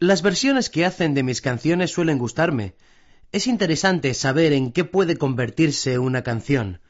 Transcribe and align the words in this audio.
Las 0.00 0.22
versiones 0.22 0.70
que 0.70 0.84
hacen 0.84 1.14
de 1.14 1.24
mis 1.24 1.40
canciones 1.40 1.90
suelen 1.90 2.18
gustarme. 2.18 2.74
Es 3.32 3.48
interesante 3.48 4.14
saber 4.14 4.52
en 4.52 4.70
qué 4.70 4.84
puede 4.84 5.16
convertirse 5.16 5.98
una 5.98 6.22
canción. 6.22 6.80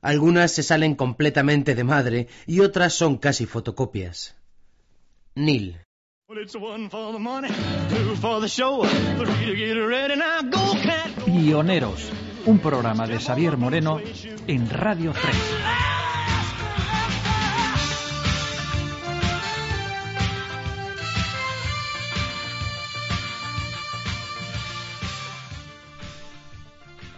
Algunas 0.00 0.52
se 0.52 0.64
salen 0.64 0.96
completamente 0.96 1.76
de 1.76 1.84
madre 1.84 2.26
y 2.46 2.60
otras 2.60 2.94
son 2.94 3.16
casi 3.16 3.46
fotocopias. 3.46 4.36
Neil. 5.36 5.78
Pioneros, 11.24 12.10
un 12.44 12.58
programa 12.58 13.06
de 13.06 13.18
Xavier 13.18 13.56
Moreno 13.56 14.00
en 14.46 14.68
Radio 14.68 15.12
3. 15.12 15.87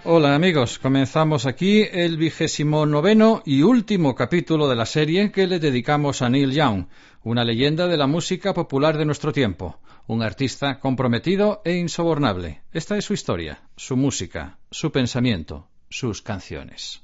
Hola 0.03 0.35
amigos, 0.35 0.79
comenzamos 0.79 1.45
aquí 1.45 1.83
el 1.83 2.17
vigésimo 2.17 2.87
noveno 2.87 3.43
y 3.45 3.61
último 3.61 4.15
capítulo 4.15 4.67
de 4.67 4.75
la 4.75 4.87
serie 4.87 5.31
que 5.31 5.47
le 5.47 5.59
dedicamos 5.59 6.23
a 6.23 6.31
Neil 6.31 6.53
Young, 6.53 6.87
una 7.23 7.45
leyenda 7.45 7.87
de 7.87 7.99
la 7.99 8.07
música 8.07 8.55
popular 8.55 8.97
de 8.97 9.05
nuestro 9.05 9.31
tiempo, 9.31 9.79
un 10.07 10.23
artista 10.23 10.81
comprometido 10.81 11.61
e 11.67 11.75
insobornable. 11.75 12.63
Esta 12.73 12.97
es 12.97 13.05
su 13.05 13.13
historia, 13.13 13.61
su 13.77 13.95
música, 13.99 14.57
su 14.71 14.91
pensamiento, 14.91 15.69
sus 15.91 16.23
canciones. 16.23 17.03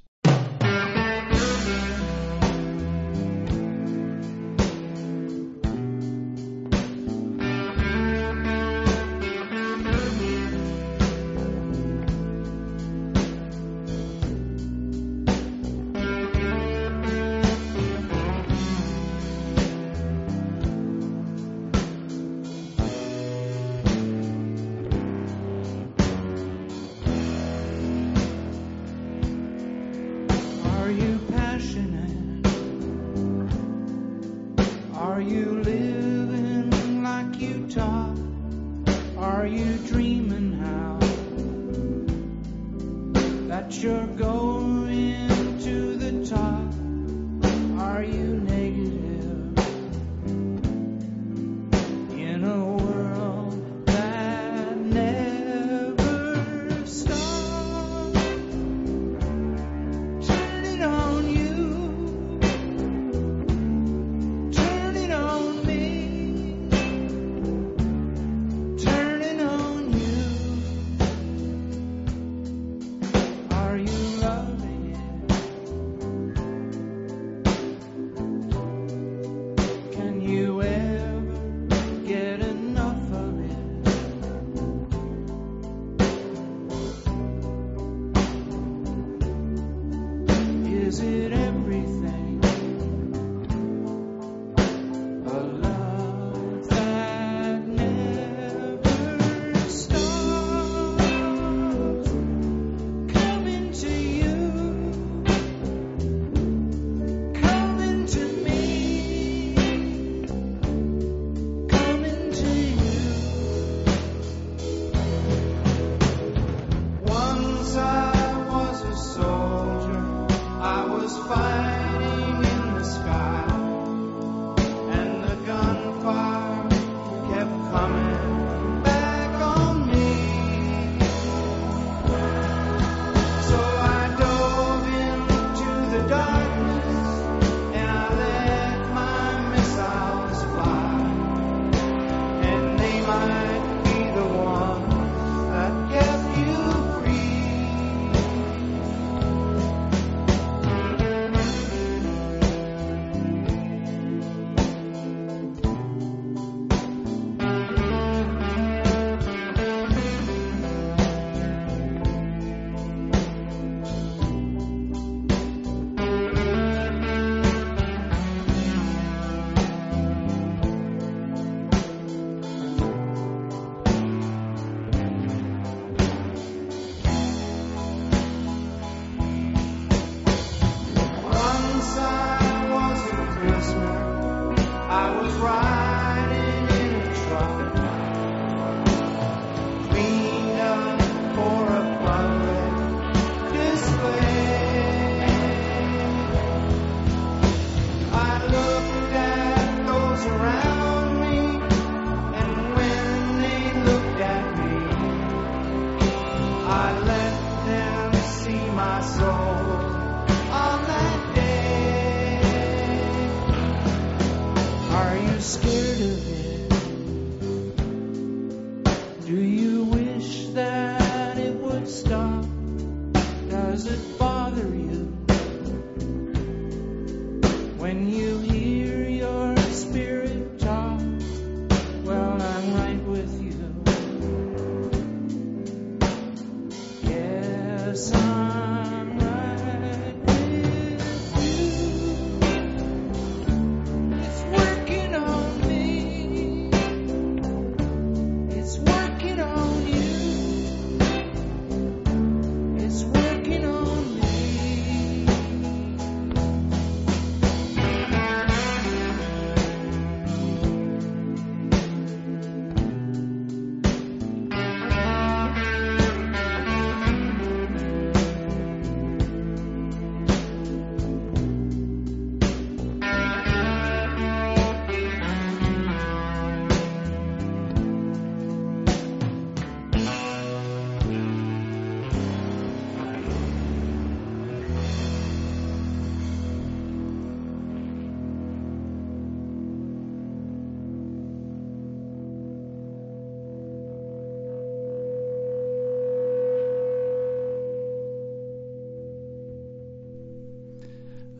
you're 43.87 44.06
going. 44.19 44.36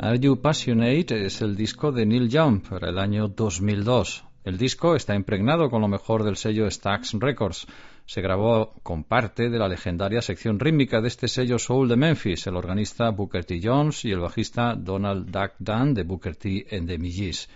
Are 0.07 0.21
You 0.21 0.41
Passionate 0.41 1.27
es 1.27 1.43
el 1.43 1.57
disco 1.57 1.91
de 1.91 2.07
Neil 2.07 2.29
Young 2.29 2.63
para 2.63 2.91
el 2.91 2.99
año 3.01 3.27
2002. 3.27 4.25
El 4.45 4.57
disco 4.57 4.95
está 4.95 5.17
impregnado 5.17 5.69
con 5.69 5.81
lo 5.83 5.89
mejor 5.89 6.23
del 6.23 6.37
sello 6.37 6.71
Stax 6.71 7.15
Records. 7.15 7.67
Se 8.05 8.21
grabó 8.21 8.73
con 8.85 9.03
parte 9.03 9.51
de 9.51 9.59
la 9.59 9.67
legendaria 9.67 10.23
sección 10.23 10.61
rítmica 10.61 11.01
de 11.01 11.09
este 11.09 11.27
sello 11.27 11.59
Soul 11.59 11.89
de 11.89 11.97
Memphis, 11.97 12.47
el 12.47 12.55
organista 12.55 13.11
Booker 13.11 13.45
T. 13.45 13.59
Jones 13.61 14.05
y 14.05 14.13
el 14.13 14.21
bajista 14.21 14.77
Donald 14.77 15.29
Duck 15.29 15.55
Dunn 15.59 15.93
de 15.93 16.05
Booker 16.05 16.37
T. 16.37 16.69
and 16.71 16.87
the 16.87 16.99
Millys. 16.99 17.49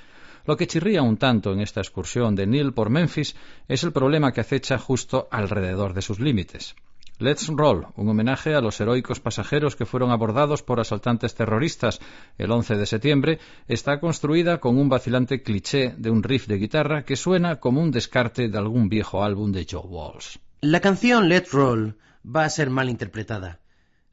Lo 0.44 0.56
que 0.56 0.66
chirría 0.66 1.02
un 1.02 1.18
tanto 1.18 1.52
en 1.52 1.60
esta 1.60 1.80
excursión 1.82 2.34
de 2.34 2.48
Neil 2.48 2.72
por 2.72 2.90
Memphis 2.90 3.36
es 3.68 3.84
el 3.84 3.92
problema 3.92 4.32
que 4.32 4.40
acecha 4.40 4.76
justo 4.76 5.28
alrededor 5.30 5.94
de 5.94 6.02
sus 6.02 6.18
límites. 6.18 6.74
Let's 7.20 7.48
Roll, 7.48 7.86
un 7.96 8.08
homenaje 8.08 8.54
a 8.54 8.62
los 8.62 8.80
heroicos 8.80 9.20
pasajeros 9.20 9.76
que 9.76 9.84
fueron 9.84 10.10
abordados 10.10 10.62
por 10.62 10.80
asaltantes 10.80 11.34
terroristas 11.34 12.00
el 12.38 12.50
11 12.50 12.76
de 12.78 12.86
septiembre, 12.86 13.38
está 13.68 14.00
construida 14.00 14.58
con 14.58 14.78
un 14.78 14.88
vacilante 14.88 15.42
cliché 15.42 15.94
de 15.98 16.08
un 16.08 16.22
riff 16.22 16.46
de 16.46 16.56
guitarra 16.56 17.04
que 17.04 17.16
suena 17.16 17.60
como 17.60 17.82
un 17.82 17.90
descarte 17.90 18.48
de 18.48 18.56
algún 18.56 18.88
viejo 18.88 19.22
álbum 19.22 19.52
de 19.52 19.66
Joe 19.70 19.86
Walsh. 19.86 20.38
La 20.62 20.80
canción 20.80 21.28
Let's 21.28 21.52
Roll 21.52 21.98
va 22.24 22.46
a 22.46 22.48
ser 22.48 22.70
mal 22.70 22.88
interpretada. 22.88 23.60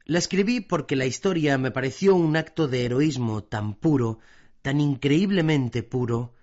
La 0.04 0.18
escribí 0.18 0.60
porque 0.60 0.94
la 0.94 1.06
historia 1.06 1.56
me 1.56 1.70
pareció 1.70 2.14
un 2.14 2.36
acto 2.36 2.68
de 2.68 2.84
heroísmo 2.84 3.42
tan 3.42 3.72
puro, 3.72 4.18
tan 4.60 4.82
increíblemente 4.82 5.82
puro, 5.82 6.34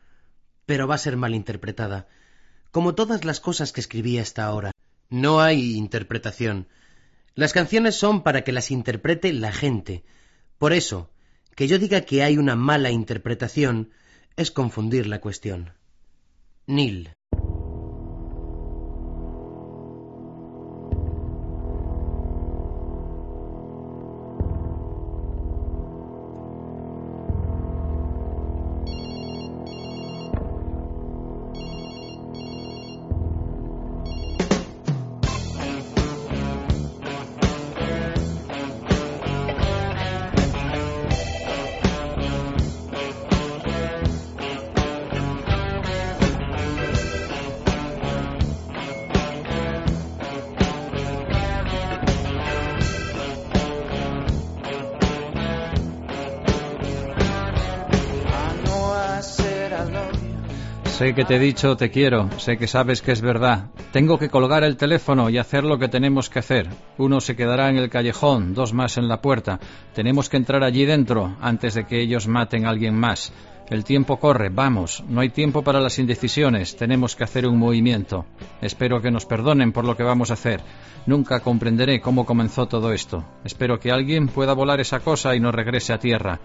pero 0.66 0.88
va 0.88 0.96
a 0.96 1.06
ser 1.06 1.16
mal 1.16 1.36
interpretada, 1.36 2.08
como 2.72 2.96
todas 2.96 3.24
las 3.24 3.40
cosas 3.40 3.72
que 3.72 3.82
escribí 3.82 4.18
hasta 4.18 4.46
ahora. 4.46 4.72
No 5.10 5.42
hay 5.42 5.76
interpretación. 5.76 6.68
Las 7.34 7.54
canciones 7.54 7.96
son 7.96 8.24
para 8.24 8.44
que 8.44 8.52
las 8.52 8.72
interprete 8.72 9.34
la 9.34 9.52
gente. 9.52 10.04
Por 10.58 10.74
eso, 10.74 11.12
que 11.56 11.68
yo 11.68 11.80
diga 11.80 12.02
que 12.02 12.24
hay 12.24 12.38
una 12.38 12.56
mala 12.56 12.92
interpretación 12.92 13.92
es 14.36 14.52
confundir 14.52 15.08
la 15.08 15.22
cuestión. 15.22 15.74
Neil. 16.68 17.15
Sé 61.06 61.14
que 61.14 61.24
te 61.24 61.36
he 61.36 61.40
dicho 61.40 61.78
te 61.78 61.92
quiero, 61.92 62.32
sé 62.40 62.58
que 62.58 62.66
sabes 62.66 63.04
que 63.04 63.12
es 63.12 63.22
verdad. 63.22 63.68
Tengo 63.92 64.18
que 64.18 64.32
colgar 64.32 64.64
el 64.64 64.76
teléfono 64.76 65.30
y 65.30 65.38
hacer 65.38 65.64
lo 65.64 65.78
que 65.78 65.88
tenemos 65.88 66.32
que 66.32 66.40
hacer. 66.40 66.68
Uno 66.98 67.22
se 67.22 67.36
quedará 67.36 67.70
en 67.70 67.78
el 67.78 67.92
callejón, 67.92 68.56
dos 68.56 68.74
más 68.74 68.98
en 68.98 69.08
la 69.08 69.22
puerta. 69.22 69.60
Tenemos 69.94 70.30
que 70.30 70.38
entrar 70.38 70.64
allí 70.64 70.84
dentro 70.84 71.38
antes 71.42 71.76
de 71.76 71.86
que 71.86 72.02
ellos 72.02 72.28
maten 72.28 72.66
a 72.66 72.70
alguien 72.70 72.96
más. 72.96 73.32
El 73.70 73.84
tiempo 73.84 74.18
corre, 74.18 74.50
vamos, 74.50 75.04
no 75.08 75.22
hay 75.22 75.30
tiempo 75.30 75.62
para 75.62 75.80
las 75.80 76.00
indecisiones, 76.00 76.76
tenemos 76.76 77.16
que 77.16 77.24
hacer 77.24 77.46
un 77.46 77.60
movimiento. 77.60 78.26
Espero 78.60 79.00
que 79.00 79.12
nos 79.12 79.28
perdonen 79.28 79.74
por 79.74 79.86
lo 79.86 79.96
que 79.96 80.02
vamos 80.02 80.32
a 80.32 80.34
hacer. 80.34 80.62
Nunca 81.06 81.40
comprenderé 81.42 82.02
cómo 82.02 82.26
comenzó 82.26 82.66
todo 82.66 82.92
esto. 82.92 83.24
Espero 83.44 83.80
que 83.80 83.92
alguien 83.92 84.28
pueda 84.28 84.54
volar 84.54 84.80
esa 84.80 85.02
cosa 85.02 85.36
y 85.36 85.40
no 85.40 85.52
regrese 85.52 85.94
a 85.94 86.00
tierra. 86.00 86.40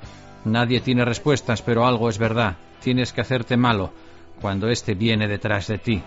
Nadie 0.45 0.83
tiene 0.83 1.07
respuestas, 1.07 1.63
pero 1.63 1.87
algo 1.87 2.11
es 2.11 2.19
verdad. 2.19 2.59
Tienes 2.83 3.15
que 3.15 3.23
hacerte 3.23 3.57
malo 3.57 3.91
cuando 4.41 4.69
éste 4.69 4.95
viene 4.95 5.29
detrás 5.29 5.69
de 5.69 5.79
ti. 5.79 6.03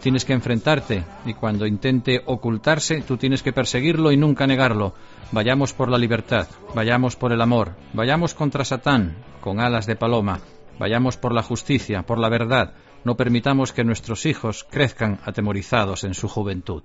Tienes 0.00 0.24
que 0.24 0.32
enfrentarte 0.32 1.04
y 1.26 1.34
cuando 1.34 1.66
intente 1.66 2.22
ocultarse, 2.24 3.02
tú 3.02 3.16
tienes 3.16 3.42
que 3.42 3.52
perseguirlo 3.52 4.12
y 4.12 4.16
nunca 4.16 4.46
negarlo. 4.46 4.94
Vayamos 5.32 5.72
por 5.72 5.90
la 5.90 5.98
libertad, 5.98 6.46
vayamos 6.74 7.16
por 7.16 7.32
el 7.32 7.40
amor, 7.40 7.72
vayamos 7.92 8.34
contra 8.34 8.64
Satán, 8.64 9.16
con 9.40 9.58
alas 9.58 9.86
de 9.86 9.96
paloma, 9.96 10.40
vayamos 10.78 11.16
por 11.16 11.32
la 11.32 11.42
justicia, 11.42 12.02
por 12.02 12.18
la 12.18 12.28
verdad. 12.28 12.74
No 13.04 13.16
permitamos 13.16 13.72
que 13.72 13.84
nuestros 13.84 14.24
hijos 14.26 14.64
crezcan 14.70 15.18
atemorizados 15.24 16.04
en 16.04 16.14
su 16.14 16.28
juventud. 16.28 16.82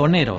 Pionero. 0.00 0.38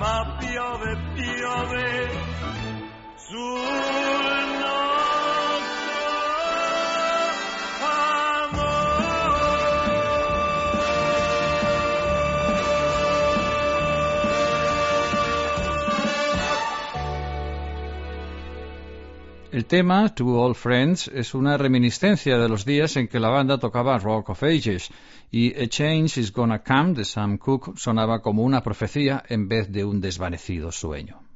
El 19.61 19.67
tema, 19.67 20.09
To 20.15 20.43
All 20.43 20.55
Friends, 20.55 21.07
es 21.09 21.35
una 21.35 21.55
reminiscencia 21.55 22.39
de 22.39 22.49
los 22.49 22.65
días 22.65 22.97
en 22.97 23.07
que 23.07 23.19
la 23.19 23.29
banda 23.29 23.59
tocaba 23.59 23.99
Rock 23.99 24.29
of 24.29 24.41
Ages 24.41 24.89
y 25.29 25.53
A 25.53 25.67
Change 25.67 26.17
is 26.17 26.33
Gonna 26.33 26.63
Come 26.63 26.95
de 26.95 27.05
Sam 27.05 27.37
Cooke 27.37 27.73
sonaba 27.77 28.23
como 28.23 28.41
una 28.41 28.63
profecía 28.63 29.23
en 29.29 29.47
vez 29.47 29.71
de 29.71 29.85
un 29.85 30.01
desvanecido 30.01 30.71
sueño. 30.71 31.30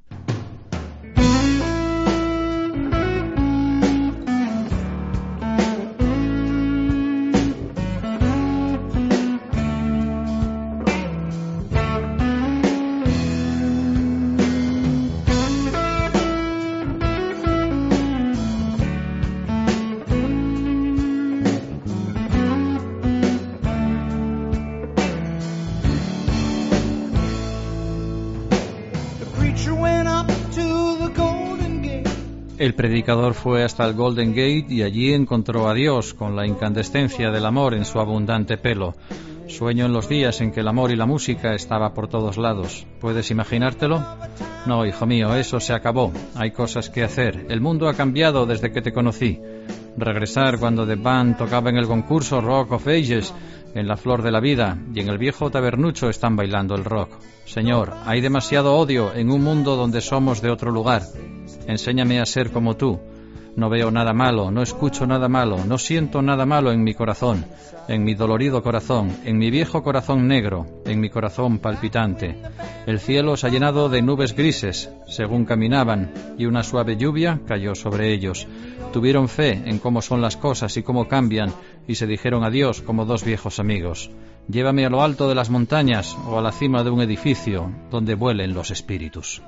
Predicador 32.75 33.34
fue 33.34 33.63
hasta 33.63 33.86
el 33.86 33.94
Golden 33.94 34.29
Gate 34.29 34.65
y 34.70 34.84
allí 34.84 35.13
encontró 35.13 35.67
a 35.67 35.74
Dios 35.74 36.13
con 36.13 36.36
la 36.36 36.46
incandescencia 36.46 37.32
del 37.32 37.46
amor 37.46 37.74
en 37.74 37.86
su 37.86 38.00
abundante 38.00 38.58
pelo. 38.58 38.96
Sueño 39.48 39.86
en 39.86 39.94
los 39.94 40.10
días 40.10 40.41
en 40.41 40.51
que 40.51 40.62
el 40.62 40.67
amor 40.67 40.91
y 40.91 40.96
la 40.96 41.05
música 41.05 41.53
estaba 41.53 41.94
por 41.94 42.08
todos 42.08 42.38
lados. 42.38 42.86
¿Puedes 43.00 43.32
imaginártelo? 43.32 44.03
No, 44.65 44.86
hijo 44.86 45.05
mío, 45.05 45.36
eso 45.36 45.60
se 45.60 45.74
acabó. 45.74 46.12
Hay 46.36 46.51
cosas 46.51 46.89
que 46.89 47.03
hacer. 47.03 47.46
El 47.50 47.62
mundo 47.62 47.88
ha 47.88 47.94
cambiado 47.94 48.46
desde 48.46 48.72
que 48.72 48.82
te 48.82 48.91
conocí. 48.91 49.39
Regresar 49.98 50.60
cuando 50.60 50.86
The 50.86 50.96
Band 50.96 51.38
tocaba 51.38 51.70
en 51.70 51.78
el 51.78 51.88
concurso 51.88 52.42
Rock 52.42 52.74
of 52.74 52.88
Ages, 52.88 53.34
en 53.74 53.88
la 53.88 53.96
flor 53.96 54.22
de 54.22 54.32
la 54.32 54.40
vida, 54.40 54.78
y 54.94 55.00
en 55.00 55.10
el 55.10 55.18
viejo 55.18 55.50
tabernucho 55.50 56.10
están 56.10 56.36
bailando 56.36 56.75
el 56.75 56.84
rock. 56.84 57.12
Señor, 57.46 57.94
hay 58.06 58.22
demasiado 58.22 58.75
odio 58.75 59.14
en 59.14 59.32
un 59.32 59.44
mundo 59.44 59.75
donde 59.75 60.02
somos 60.02 60.42
de 60.42 60.50
otro 60.50 60.72
lugar. 60.72 61.04
Enséñame 61.68 62.20
a 62.20 62.25
ser 62.25 62.52
como 62.52 62.75
tú. 62.75 63.00
No 63.56 63.70
veo 63.70 63.90
nada 63.90 64.14
malo, 64.14 64.52
no 64.52 64.62
escucho 64.62 65.08
nada 65.08 65.30
malo, 65.30 65.64
no 65.66 65.78
siento 65.78 66.22
nada 66.22 66.46
malo 66.46 66.74
en 66.74 66.84
mi 66.84 66.94
corazón, 66.94 67.46
en 67.88 68.04
mi 68.04 68.14
dolorido 68.14 68.62
corazón, 68.62 69.16
en 69.24 69.38
mi 69.38 69.50
viejo 69.50 69.82
corazón 69.82 70.28
negro, 70.28 70.66
en 70.86 71.00
mi 71.00 71.10
corazón 71.10 71.60
palpitante. 71.60 72.36
El 72.86 73.00
cielo 73.00 73.38
se 73.38 73.48
ha 73.48 73.50
llenado 73.50 73.88
de 73.88 74.02
nubes 74.02 74.36
grises, 74.36 74.92
según 75.08 75.46
caminaban, 75.46 76.12
y 76.38 76.48
una 76.48 76.64
suave 76.64 76.98
lluvia 76.98 77.40
cayó 77.48 77.76
sobre 77.76 78.14
ellos. 78.14 78.46
Tuvieron 78.92 79.30
fe 79.30 79.64
en 79.66 79.80
cómo 79.80 80.02
son 80.02 80.22
las 80.22 80.36
cosas 80.36 80.76
y 80.76 80.84
cómo 80.84 81.08
cambian, 81.08 81.54
y 81.88 81.96
se 81.96 82.08
dijeron 82.08 82.44
adiós 82.44 82.82
como 82.82 83.06
dos 83.06 83.24
viejos 83.24 83.60
amigos. 83.60 84.12
Llévame 84.50 84.86
a 84.86 84.90
lo 84.90 85.02
alto 85.02 85.30
de 85.30 85.36
las 85.36 85.50
montañas 85.50 86.16
o 86.28 86.38
a 86.38 86.42
la 86.42 86.52
cima 86.52 86.84
de 86.84 86.90
un 86.90 87.02
edificio 87.02 87.72
donde 87.90 88.16
vuelen 88.16 88.54
los 88.54 88.70
espíritus. 88.70 89.42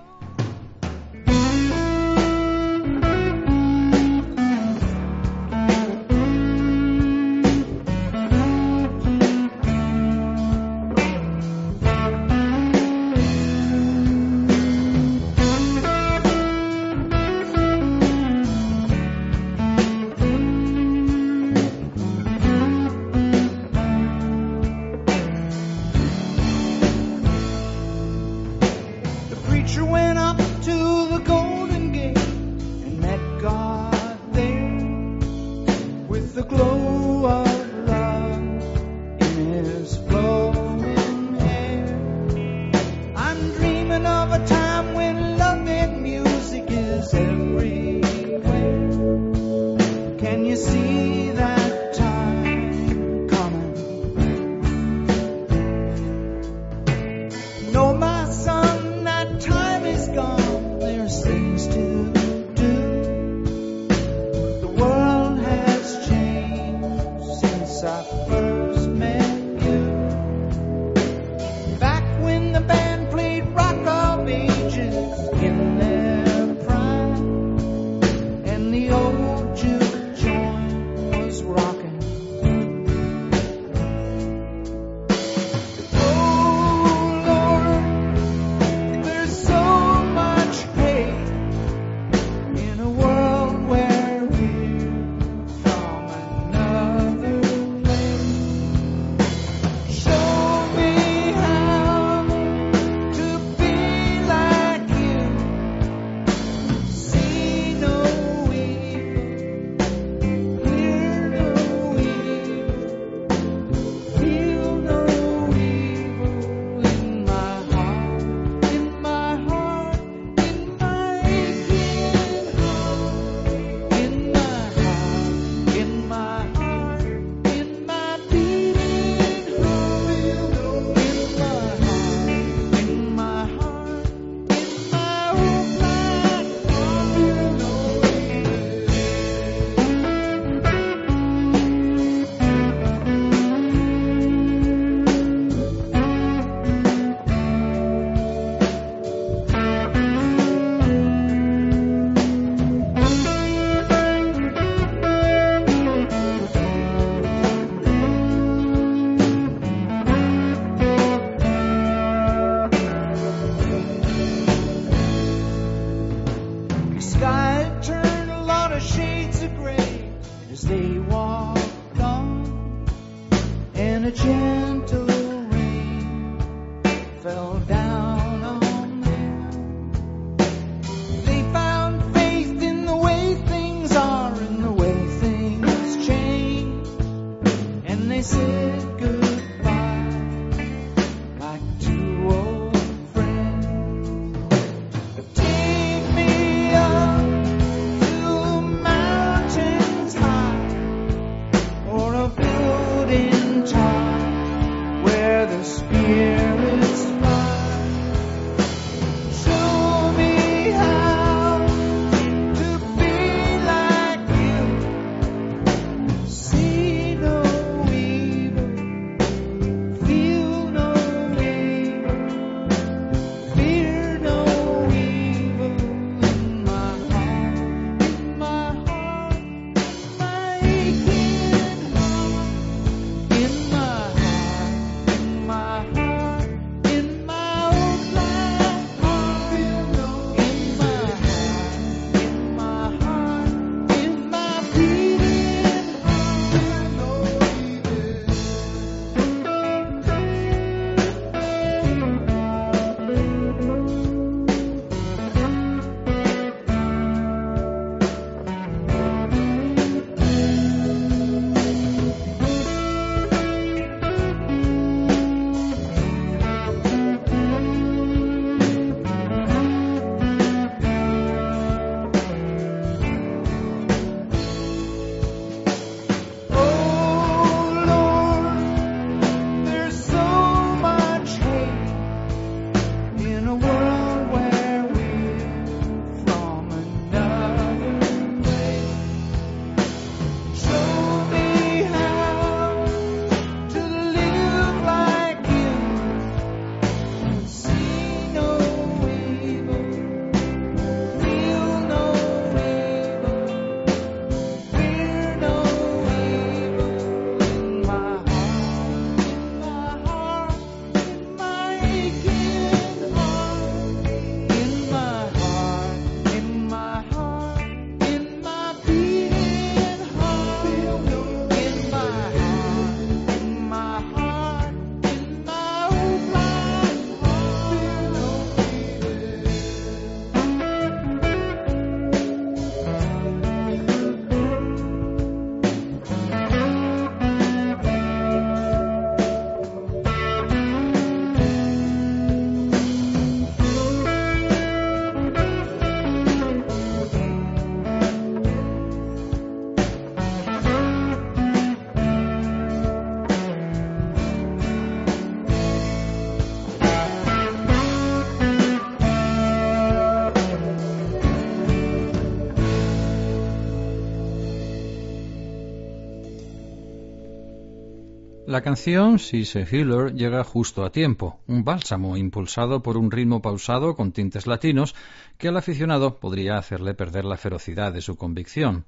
La 368.58 368.64
canción, 368.64 369.20
Sise 369.20 369.68
Healer 369.70 370.16
llega 370.16 370.44
justo 370.44 370.84
a 370.84 370.90
tiempo, 370.90 371.40
un 371.46 371.64
bálsamo 371.64 372.18
impulsado 372.18 372.82
por 372.82 372.98
un 372.98 373.12
ritmo 373.12 373.40
pausado 373.40 373.96
con 373.96 374.12
tintes 374.12 374.48
latinos 374.48 374.96
que 375.38 375.50
al 375.50 375.58
aficionado 375.58 376.16
podría 376.16 376.58
hacerle 376.58 376.96
perder 376.96 377.24
la 377.24 377.38
ferocidad 377.38 377.94
de 377.94 378.02
su 378.02 378.16
convicción. 378.16 378.86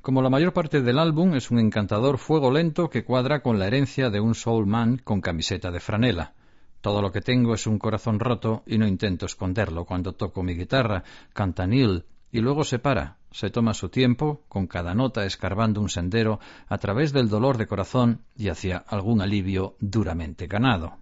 Como 0.00 0.22
la 0.22 0.28
mayor 0.28 0.52
parte 0.52 0.82
del 0.82 0.98
álbum 0.98 1.36
es 1.36 1.52
un 1.52 1.60
encantador 1.60 2.18
fuego 2.18 2.50
lento 2.50 2.90
que 2.90 3.04
cuadra 3.04 3.42
con 3.42 3.60
la 3.60 3.68
herencia 3.68 4.10
de 4.10 4.18
un 4.18 4.34
soul 4.34 4.66
man 4.66 5.00
con 5.04 5.20
camiseta 5.20 5.70
de 5.70 5.78
franela. 5.78 6.32
Todo 6.80 7.00
lo 7.00 7.12
que 7.12 7.20
tengo 7.20 7.54
es 7.54 7.68
un 7.68 7.78
corazón 7.78 8.18
roto 8.18 8.64
y 8.66 8.76
no 8.76 8.88
intento 8.88 9.26
esconderlo 9.26 9.84
cuando 9.84 10.14
toco 10.14 10.42
mi 10.42 10.56
guitarra, 10.56 11.04
canta 11.32 11.64
Neil, 11.64 12.06
y 12.32 12.40
luego 12.40 12.64
se 12.64 12.80
para, 12.80 13.18
se 13.32 13.50
toma 13.50 13.74
su 13.74 13.88
tiempo, 13.88 14.42
con 14.48 14.66
cada 14.66 14.94
nota 14.94 15.24
escarbando 15.24 15.80
un 15.80 15.88
sendero 15.88 16.40
a 16.68 16.78
través 16.78 17.12
del 17.12 17.28
dolor 17.28 17.58
de 17.58 17.66
corazón 17.66 18.22
y 18.36 18.48
hacia 18.48 18.78
algún 18.78 19.20
alivio 19.20 19.76
duramente 19.80 20.46
ganado. 20.46 20.98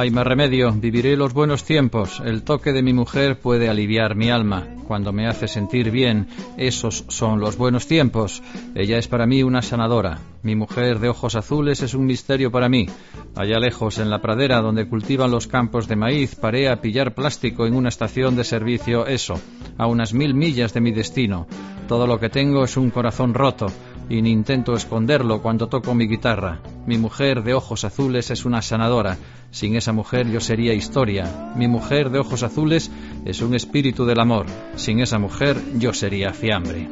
Hay 0.00 0.10
más 0.10 0.26
remedio, 0.26 0.72
viviré 0.72 1.14
los 1.14 1.34
buenos 1.34 1.64
tiempos. 1.64 2.22
El 2.24 2.42
toque 2.42 2.72
de 2.72 2.82
mi 2.82 2.94
mujer 2.94 3.38
puede 3.38 3.68
aliviar 3.68 4.14
mi 4.14 4.30
alma. 4.30 4.66
Cuando 4.88 5.12
me 5.12 5.26
hace 5.26 5.46
sentir 5.46 5.90
bien, 5.90 6.26
esos 6.56 7.04
son 7.08 7.38
los 7.38 7.58
buenos 7.58 7.86
tiempos. 7.86 8.42
Ella 8.74 8.96
es 8.96 9.08
para 9.08 9.26
mí 9.26 9.42
una 9.42 9.60
sanadora. 9.60 10.18
Mi 10.42 10.56
mujer 10.56 11.00
de 11.00 11.10
ojos 11.10 11.34
azules 11.34 11.82
es 11.82 11.92
un 11.92 12.06
misterio 12.06 12.50
para 12.50 12.70
mí. 12.70 12.86
Allá 13.36 13.58
lejos, 13.58 13.98
en 13.98 14.08
la 14.08 14.22
pradera 14.22 14.62
donde 14.62 14.88
cultivan 14.88 15.30
los 15.30 15.46
campos 15.46 15.86
de 15.86 15.96
maíz, 15.96 16.34
paré 16.34 16.70
a 16.70 16.80
pillar 16.80 17.14
plástico 17.14 17.66
en 17.66 17.74
una 17.74 17.90
estación 17.90 18.36
de 18.36 18.44
servicio 18.44 19.06
eso, 19.06 19.38
a 19.76 19.86
unas 19.86 20.14
mil 20.14 20.32
millas 20.32 20.72
de 20.72 20.80
mi 20.80 20.92
destino. 20.92 21.46
Todo 21.88 22.06
lo 22.06 22.18
que 22.18 22.30
tengo 22.30 22.64
es 22.64 22.78
un 22.78 22.88
corazón 22.88 23.34
roto 23.34 23.66
y 24.08 24.22
ni 24.22 24.30
intento 24.30 24.72
esconderlo 24.72 25.42
cuando 25.42 25.68
toco 25.68 25.94
mi 25.94 26.08
guitarra. 26.08 26.58
Mi 26.86 26.98
mujer 26.98 27.42
de 27.42 27.54
ojos 27.54 27.84
azules 27.84 28.30
es 28.30 28.44
una 28.44 28.62
sanadora. 28.62 29.18
Sin 29.50 29.76
esa 29.76 29.92
mujer 29.92 30.30
yo 30.30 30.40
sería 30.40 30.74
historia. 30.74 31.52
Mi 31.56 31.68
mujer 31.68 32.10
de 32.10 32.18
ojos 32.18 32.42
azules 32.42 32.90
es 33.24 33.42
un 33.42 33.54
espíritu 33.54 34.06
del 34.06 34.20
amor. 34.20 34.46
Sin 34.76 35.00
esa 35.00 35.18
mujer 35.18 35.56
yo 35.78 35.92
sería 35.92 36.32
fiambre. 36.32 36.88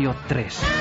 Radio 0.00 0.14
3. 0.28 0.79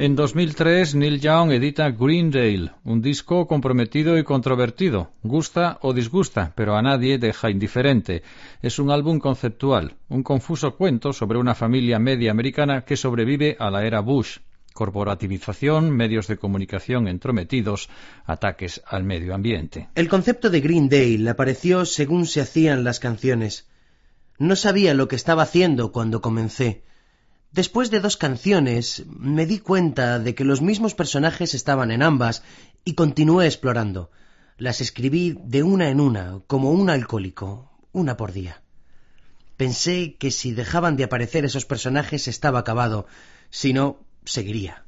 En 0.00 0.16
2003, 0.16 0.94
Neil 0.94 1.20
Young 1.20 1.52
edita 1.52 1.90
Greendale, 1.90 2.70
un 2.84 3.02
disco 3.02 3.46
comprometido 3.46 4.16
y 4.16 4.24
controvertido. 4.24 5.10
Gusta 5.22 5.76
o 5.82 5.92
disgusta, 5.92 6.54
pero 6.56 6.74
a 6.74 6.80
nadie 6.80 7.18
deja 7.18 7.50
indiferente. 7.50 8.22
Es 8.62 8.78
un 8.78 8.90
álbum 8.90 9.18
conceptual, 9.18 9.98
un 10.08 10.22
confuso 10.22 10.74
cuento 10.74 11.12
sobre 11.12 11.38
una 11.38 11.54
familia 11.54 11.98
media 11.98 12.30
americana 12.30 12.86
que 12.86 12.96
sobrevive 12.96 13.58
a 13.60 13.70
la 13.70 13.84
era 13.84 14.00
Bush. 14.00 14.38
Corporativización, 14.72 15.90
medios 15.90 16.28
de 16.28 16.38
comunicación 16.38 17.06
entrometidos, 17.06 17.90
ataques 18.24 18.80
al 18.86 19.04
medio 19.04 19.34
ambiente. 19.34 19.90
El 19.94 20.08
concepto 20.08 20.48
de 20.48 20.62
Greendale 20.62 21.28
apareció 21.28 21.84
según 21.84 22.24
se 22.24 22.40
hacían 22.40 22.84
las 22.84 23.00
canciones. 23.00 23.68
No 24.38 24.56
sabía 24.56 24.94
lo 24.94 25.08
que 25.08 25.16
estaba 25.16 25.42
haciendo 25.42 25.92
cuando 25.92 26.22
comencé. 26.22 26.84
Después 27.52 27.90
de 27.90 27.98
dos 27.98 28.16
canciones 28.16 29.04
me 29.08 29.44
di 29.44 29.58
cuenta 29.58 30.20
de 30.20 30.36
que 30.36 30.44
los 30.44 30.62
mismos 30.62 30.94
personajes 30.94 31.52
estaban 31.52 31.90
en 31.90 32.02
ambas 32.02 32.44
y 32.84 32.94
continué 32.94 33.46
explorando. 33.46 34.10
Las 34.56 34.80
escribí 34.80 35.36
de 35.42 35.64
una 35.64 35.88
en 35.88 36.00
una, 36.00 36.40
como 36.46 36.70
un 36.70 36.90
alcohólico, 36.90 37.72
una 37.92 38.16
por 38.16 38.32
día. 38.32 38.62
Pensé 39.56 40.14
que 40.14 40.30
si 40.30 40.52
dejaban 40.52 40.96
de 40.96 41.04
aparecer 41.04 41.44
esos 41.44 41.66
personajes 41.66 42.28
estaba 42.28 42.60
acabado, 42.60 43.06
si 43.50 43.72
no, 43.72 43.98
seguiría. 44.24 44.84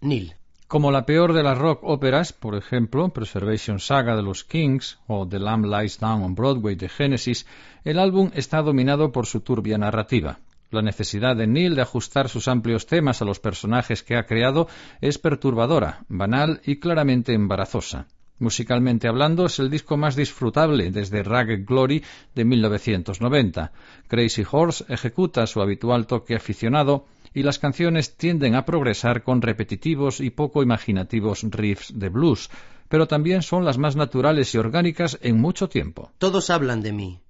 Neil. 0.00 0.34
Como 0.68 0.90
la 0.90 1.04
peor 1.04 1.34
de 1.34 1.42
las 1.42 1.58
rock 1.58 1.84
óperas, 1.84 2.32
por 2.32 2.56
ejemplo, 2.56 3.10
Preservation 3.10 3.80
Saga 3.80 4.16
de 4.16 4.22
los 4.22 4.44
Kings 4.44 4.98
o 5.06 5.28
The 5.28 5.38
Lamb 5.38 5.66
Lies 5.66 6.00
Down 6.00 6.22
on 6.22 6.34
Broadway 6.34 6.74
de 6.74 6.88
Genesis, 6.88 7.46
el 7.84 7.98
álbum 7.98 8.30
está 8.34 8.62
dominado 8.62 9.12
por 9.12 9.26
su 9.26 9.40
turbia 9.40 9.78
narrativa. 9.78 10.40
La 10.70 10.82
necesidad 10.82 11.36
de 11.36 11.46
Neil 11.46 11.74
de 11.74 11.82
ajustar 11.82 12.28
sus 12.28 12.48
amplios 12.48 12.86
temas 12.86 13.22
a 13.22 13.24
los 13.24 13.38
personajes 13.38 14.02
que 14.02 14.16
ha 14.16 14.26
creado 14.26 14.68
es 15.00 15.18
perturbadora, 15.18 16.04
banal 16.08 16.60
y 16.64 16.80
claramente 16.80 17.32
embarazosa. 17.32 18.08
Musicalmente 18.38 19.08
hablando, 19.08 19.46
es 19.46 19.58
el 19.58 19.70
disco 19.70 19.96
más 19.96 20.14
disfrutable 20.14 20.90
desde 20.90 21.22
Ragged 21.22 21.64
Glory 21.64 22.04
de 22.34 22.44
1990. 22.44 23.72
Crazy 24.08 24.44
Horse 24.50 24.84
ejecuta 24.88 25.46
su 25.46 25.62
habitual 25.62 26.06
toque 26.06 26.34
aficionado 26.34 27.06
y 27.32 27.42
las 27.42 27.58
canciones 27.58 28.16
tienden 28.16 28.54
a 28.54 28.66
progresar 28.66 29.22
con 29.22 29.40
repetitivos 29.40 30.20
y 30.20 30.30
poco 30.30 30.62
imaginativos 30.62 31.44
riffs 31.44 31.98
de 31.98 32.08
blues, 32.10 32.50
pero 32.88 33.06
también 33.06 33.42
son 33.42 33.64
las 33.64 33.78
más 33.78 33.96
naturales 33.96 34.54
y 34.54 34.58
orgánicas 34.58 35.18
en 35.22 35.40
mucho 35.40 35.68
tiempo. 35.68 36.12
Todos 36.18 36.50
hablan 36.50 36.82
de 36.82 36.92
mí. 36.92 37.20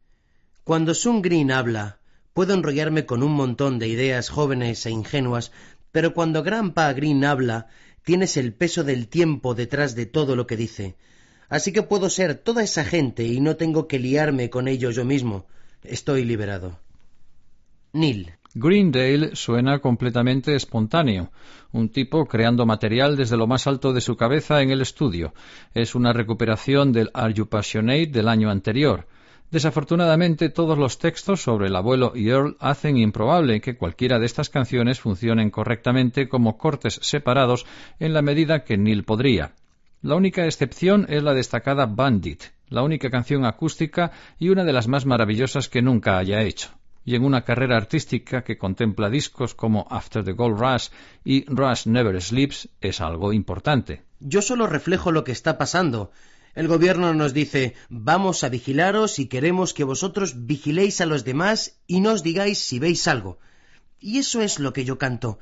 Cuando 0.64 0.94
Sun 0.94 1.22
Green 1.22 1.52
habla, 1.52 1.98
puedo 2.36 2.52
enrollarme 2.52 3.06
con 3.06 3.22
un 3.22 3.32
montón 3.32 3.78
de 3.78 3.88
ideas 3.88 4.28
jóvenes 4.28 4.84
e 4.84 4.90
ingenuas, 4.90 5.52
pero 5.90 6.12
cuando 6.12 6.42
Grandpa 6.42 6.92
Green 6.92 7.24
habla, 7.24 7.68
tienes 8.04 8.36
el 8.36 8.52
peso 8.52 8.84
del 8.84 9.08
tiempo 9.08 9.54
detrás 9.54 9.94
de 9.94 10.04
todo 10.04 10.36
lo 10.36 10.46
que 10.46 10.58
dice. 10.58 10.96
Así 11.48 11.72
que 11.72 11.82
puedo 11.82 12.10
ser 12.10 12.34
toda 12.34 12.62
esa 12.62 12.84
gente 12.84 13.24
y 13.24 13.40
no 13.40 13.56
tengo 13.56 13.88
que 13.88 13.98
liarme 13.98 14.50
con 14.50 14.68
ello 14.68 14.90
yo 14.90 15.06
mismo. 15.06 15.46
Estoy 15.82 16.26
liberado. 16.26 16.78
Neil. 17.94 18.34
Greendale 18.52 19.34
suena 19.34 19.78
completamente 19.78 20.54
espontáneo, 20.54 21.32
un 21.72 21.88
tipo 21.88 22.26
creando 22.26 22.66
material 22.66 23.16
desde 23.16 23.38
lo 23.38 23.46
más 23.46 23.66
alto 23.66 23.94
de 23.94 24.02
su 24.02 24.14
cabeza 24.14 24.60
en 24.60 24.70
el 24.70 24.82
estudio. 24.82 25.32
Es 25.72 25.94
una 25.94 26.12
recuperación 26.12 26.92
del 26.92 27.10
Are 27.14 27.32
You 27.32 27.46
Passionate 27.46 28.08
del 28.08 28.28
año 28.28 28.50
anterior. 28.50 29.06
Desafortunadamente, 29.50 30.48
todos 30.48 30.76
los 30.76 30.98
textos 30.98 31.42
sobre 31.42 31.68
el 31.68 31.76
abuelo 31.76 32.12
y 32.14 32.28
Earl 32.28 32.56
hacen 32.58 32.96
improbable 32.96 33.60
que 33.60 33.76
cualquiera 33.76 34.18
de 34.18 34.26
estas 34.26 34.50
canciones 34.50 35.00
funcionen 35.00 35.50
correctamente 35.50 36.28
como 36.28 36.58
cortes 36.58 36.98
separados 37.02 37.64
en 38.00 38.12
la 38.12 38.22
medida 38.22 38.64
que 38.64 38.76
Neil 38.76 39.04
podría. 39.04 39.52
La 40.02 40.16
única 40.16 40.44
excepción 40.44 41.06
es 41.08 41.22
la 41.22 41.32
destacada 41.32 41.86
Bandit, 41.86 42.42
la 42.68 42.82
única 42.82 43.08
canción 43.10 43.44
acústica 43.44 44.10
y 44.38 44.48
una 44.48 44.64
de 44.64 44.72
las 44.72 44.88
más 44.88 45.06
maravillosas 45.06 45.68
que 45.68 45.82
nunca 45.82 46.18
haya 46.18 46.42
hecho. 46.42 46.70
Y 47.04 47.14
en 47.14 47.24
una 47.24 47.42
carrera 47.42 47.76
artística 47.76 48.42
que 48.42 48.58
contempla 48.58 49.08
discos 49.08 49.54
como 49.54 49.86
After 49.88 50.24
the 50.24 50.32
Gold 50.32 50.58
Rush 50.60 50.88
y 51.24 51.44
Rush 51.46 51.86
Never 51.86 52.20
Sleeps 52.20 52.68
es 52.80 53.00
algo 53.00 53.32
importante. 53.32 54.02
Yo 54.18 54.42
solo 54.42 54.66
reflejo 54.66 55.12
lo 55.12 55.22
que 55.22 55.30
está 55.30 55.56
pasando. 55.56 56.10
El 56.56 56.68
gobierno 56.68 57.12
nos 57.12 57.34
dice 57.34 57.74
vamos 57.90 58.42
a 58.42 58.48
vigilaros 58.48 59.18
y 59.18 59.26
queremos 59.26 59.74
que 59.74 59.84
vosotros 59.84 60.46
vigiléis 60.46 61.02
a 61.02 61.06
los 61.06 61.22
demás 61.22 61.76
y 61.86 62.00
no 62.00 62.12
os 62.12 62.22
digáis 62.22 62.58
si 62.58 62.78
veis 62.78 63.06
algo. 63.08 63.38
Y 64.00 64.16
eso 64.16 64.40
es 64.40 64.58
lo 64.58 64.72
que 64.72 64.86
yo 64.86 64.96
canto. 64.96 65.38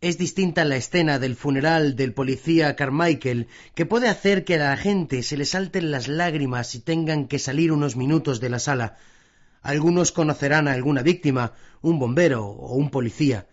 Es 0.00 0.18
distinta 0.18 0.64
la 0.64 0.74
escena 0.74 1.20
del 1.20 1.36
funeral 1.36 1.94
del 1.94 2.12
policía 2.12 2.74
Carmichael, 2.74 3.46
que 3.76 3.86
puede 3.86 4.08
hacer 4.08 4.44
que 4.44 4.56
a 4.56 4.70
la 4.70 4.76
gente 4.76 5.22
se 5.22 5.36
le 5.36 5.44
salten 5.44 5.92
las 5.92 6.08
lágrimas 6.08 6.74
y 6.74 6.80
tengan 6.80 7.28
que 7.28 7.38
salir 7.38 7.70
unos 7.70 7.94
minutos 7.94 8.40
de 8.40 8.50
la 8.50 8.58
sala. 8.58 8.96
Algunos 9.62 10.10
conocerán 10.10 10.66
a 10.66 10.72
alguna 10.72 11.02
víctima, 11.02 11.52
un 11.82 12.00
bombero 12.00 12.44
o 12.44 12.74
un 12.74 12.90
policía. 12.90 13.46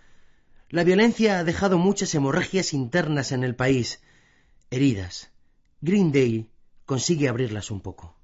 La 0.70 0.84
violencia 0.84 1.38
ha 1.38 1.44
dejado 1.44 1.78
muchas 1.78 2.16
hemorragias 2.16 2.74
internas 2.74 3.32
en 3.32 3.44
el 3.44 3.54
país, 3.56 4.02
heridas. 4.72 5.30
Greendale 5.82 6.48
consigue 6.86 7.28
abrirlas 7.28 7.72
un 7.72 7.82
poco. 7.82 8.16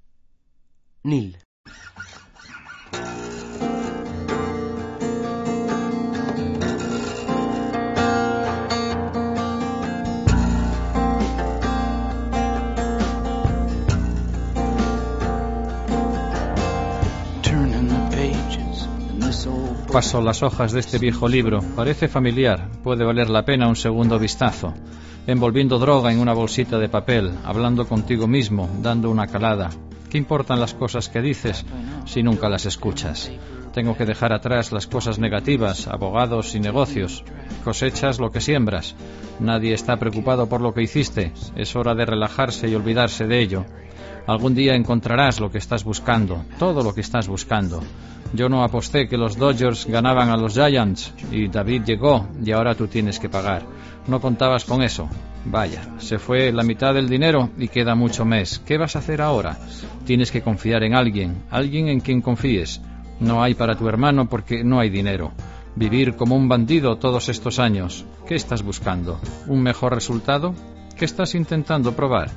Neil. 1.03 1.38
Paso 19.91 20.22
las 20.22 20.41
hojas 20.41 20.72
de 20.72 20.80
este 20.80 20.99
viejo 20.99 21.28
libro. 21.28 21.62
Parece 21.76 22.07
familiar. 22.07 22.70
Puede 22.82 23.03
valer 23.03 23.30
la 23.30 23.43
pena 23.43 23.68
un 23.68 23.76
segundo 23.76 24.18
vistazo. 24.18 24.74
Envolviendo 25.28 25.78
droga 25.78 26.11
en 26.11 26.19
una 26.19 26.34
bolsita 26.34 26.80
de 26.80 26.89
papel, 26.89 27.32
hablando 27.45 27.88
contigo 27.88 28.28
mismo, 28.28 28.69
dando 28.82 29.11
una 29.11 29.28
calada. 29.28 29.69
¿Qué 30.09 30.17
importan 30.17 30.59
las 30.59 30.74
cosas 30.74 31.09
que 31.09 31.22
dices 31.22 31.63
si 32.05 32.24
nunca 32.24 32.49
las 32.49 32.65
escuchas? 32.65 33.32
Tengo 33.74 33.95
que 33.95 34.05
dejar 34.05 34.34
atrás 34.34 34.72
las 34.72 34.88
cosas 34.88 35.19
negativas, 35.19 35.88
abogados 35.88 36.55
y 36.55 36.59
negocios. 36.59 37.24
Cosechas 37.63 38.19
lo 38.19 38.32
que 38.32 38.41
siembras. 38.41 38.95
Nadie 39.39 39.74
está 39.74 39.97
preocupado 39.97 40.49
por 40.49 40.59
lo 40.59 40.74
que 40.74 40.82
hiciste. 40.82 41.32
Es 41.55 41.76
hora 41.76 41.95
de 41.95 42.05
relajarse 42.05 42.67
y 42.67 42.76
olvidarse 42.76 43.28
de 43.28 43.39
ello. 43.41 43.65
Algún 44.28 44.53
día 44.53 44.76
encontrarás 44.76 45.39
lo 45.39 45.51
que 45.51 45.57
estás 45.57 45.84
buscando, 45.84 46.45
todo 46.59 46.84
lo 46.84 46.93
que 46.93 47.01
estás 47.01 47.28
buscando. 47.28 47.82
Yo 48.34 48.47
no 48.47 48.63
aposté 48.63 49.07
que 49.07 49.17
los 49.17 49.38
Dodgers 49.38 49.88
ganaban 49.88 50.30
a 50.30 50.38
los 50.38 50.53
Giants 50.53 51.13
y 51.32 51.47
David 51.47 51.84
llegó 51.84 52.28
y 52.43 52.51
ahora 52.51 52.76
tú 52.76 52.88
tienes 52.88 53.19
que 53.19 53.30
pagar. 53.30 53.63
No 54.07 54.22
contabas 54.22 54.63
con 54.63 54.82
eso. 54.82 55.09
Vaya, 55.45 55.82
se 55.97 56.17
fue 56.17 56.51
la 56.51 56.63
mitad 56.63 56.93
del 56.93 57.09
dinero 57.09 57.49
y 57.57 57.67
queda 57.67 57.95
mucho 57.95 58.24
mes. 58.24 58.61
¿Qué 58.65 58.78
vas 58.78 58.95
a 58.95 58.99
hacer 58.99 59.22
ahora? 59.22 59.57
Tienes 60.05 60.32
que 60.32 60.41
confiar 60.41 60.84
en 60.84 60.93
alguien, 60.93 61.43
alguien 61.49 61.88
en 61.89 61.99
quien 61.99 62.22
confíes. 62.22 62.80
No 63.19 63.43
hay 63.43 63.53
para 63.53 63.76
tu 63.76 63.89
hermano 63.89 64.30
porque 64.30 64.63
no 64.63 64.80
hay 64.80 64.89
dinero. 64.89 65.32
Vivir 65.76 66.15
como 66.15 66.36
un 66.36 66.47
bandido 66.47 66.97
todos 66.97 67.28
estos 67.28 67.59
años. 67.59 68.05
¿Qué 68.28 68.36
estás 68.36 68.63
buscando? 68.63 69.19
¿Un 69.47 69.61
mejor 69.61 69.93
resultado? 69.93 70.53
¿Qué 70.95 71.05
estás 71.05 71.36
intentando 71.36 71.93
probar? 71.95 72.30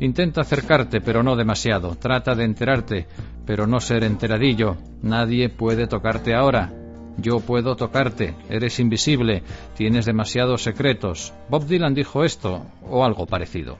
Intenta 0.00 0.40
acercarte, 0.40 1.00
pero 1.00 1.22
no 1.22 1.36
demasiado. 1.36 1.96
Trata 1.96 2.34
de 2.34 2.44
enterarte, 2.44 3.06
pero 3.46 3.66
no 3.66 3.80
ser 3.80 4.04
enteradillo. 4.04 4.76
Nadie 5.02 5.48
puede 5.48 5.86
tocarte 5.86 6.34
ahora. 6.34 6.72
Yo 7.16 7.40
puedo 7.40 7.76
tocarte. 7.76 8.34
Eres 8.48 8.80
invisible. 8.80 9.42
Tienes 9.76 10.06
demasiados 10.06 10.62
secretos. 10.62 11.34
Bob 11.48 11.66
Dylan 11.66 11.94
dijo 11.94 12.24
esto, 12.24 12.64
o 12.88 13.04
algo 13.04 13.26
parecido. 13.26 13.78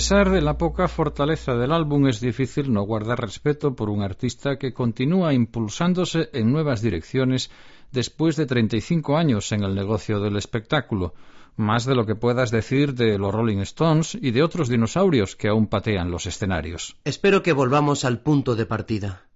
Pesar 0.00 0.30
de 0.30 0.40
la 0.40 0.56
poca 0.56 0.88
fortaleza 0.88 1.54
del 1.56 1.72
álbum, 1.72 2.06
es 2.06 2.22
difícil 2.22 2.72
no 2.72 2.84
guardar 2.84 3.20
respeto 3.20 3.76
por 3.76 3.90
un 3.90 4.00
artista 4.00 4.56
que 4.56 4.72
continúa 4.72 5.34
impulsándose 5.34 6.30
en 6.32 6.50
nuevas 6.50 6.80
direcciones 6.80 7.50
después 7.92 8.36
de 8.36 8.46
35 8.46 9.18
años 9.18 9.52
en 9.52 9.62
el 9.62 9.74
negocio 9.74 10.18
del 10.18 10.38
espectáculo, 10.38 11.12
más 11.56 11.84
de 11.84 11.94
lo 11.94 12.06
que 12.06 12.14
puedas 12.14 12.50
decir 12.50 12.94
de 12.94 13.18
los 13.18 13.34
Rolling 13.34 13.58
Stones 13.58 14.14
y 14.18 14.30
de 14.30 14.42
otros 14.42 14.70
dinosaurios 14.70 15.36
que 15.36 15.48
aún 15.48 15.66
patean 15.66 16.10
los 16.10 16.24
escenarios. 16.24 16.96
Espero 17.04 17.42
que 17.42 17.52
volvamos 17.52 18.06
al 18.06 18.20
punto 18.22 18.56
de 18.56 18.64
partida. 18.64 19.26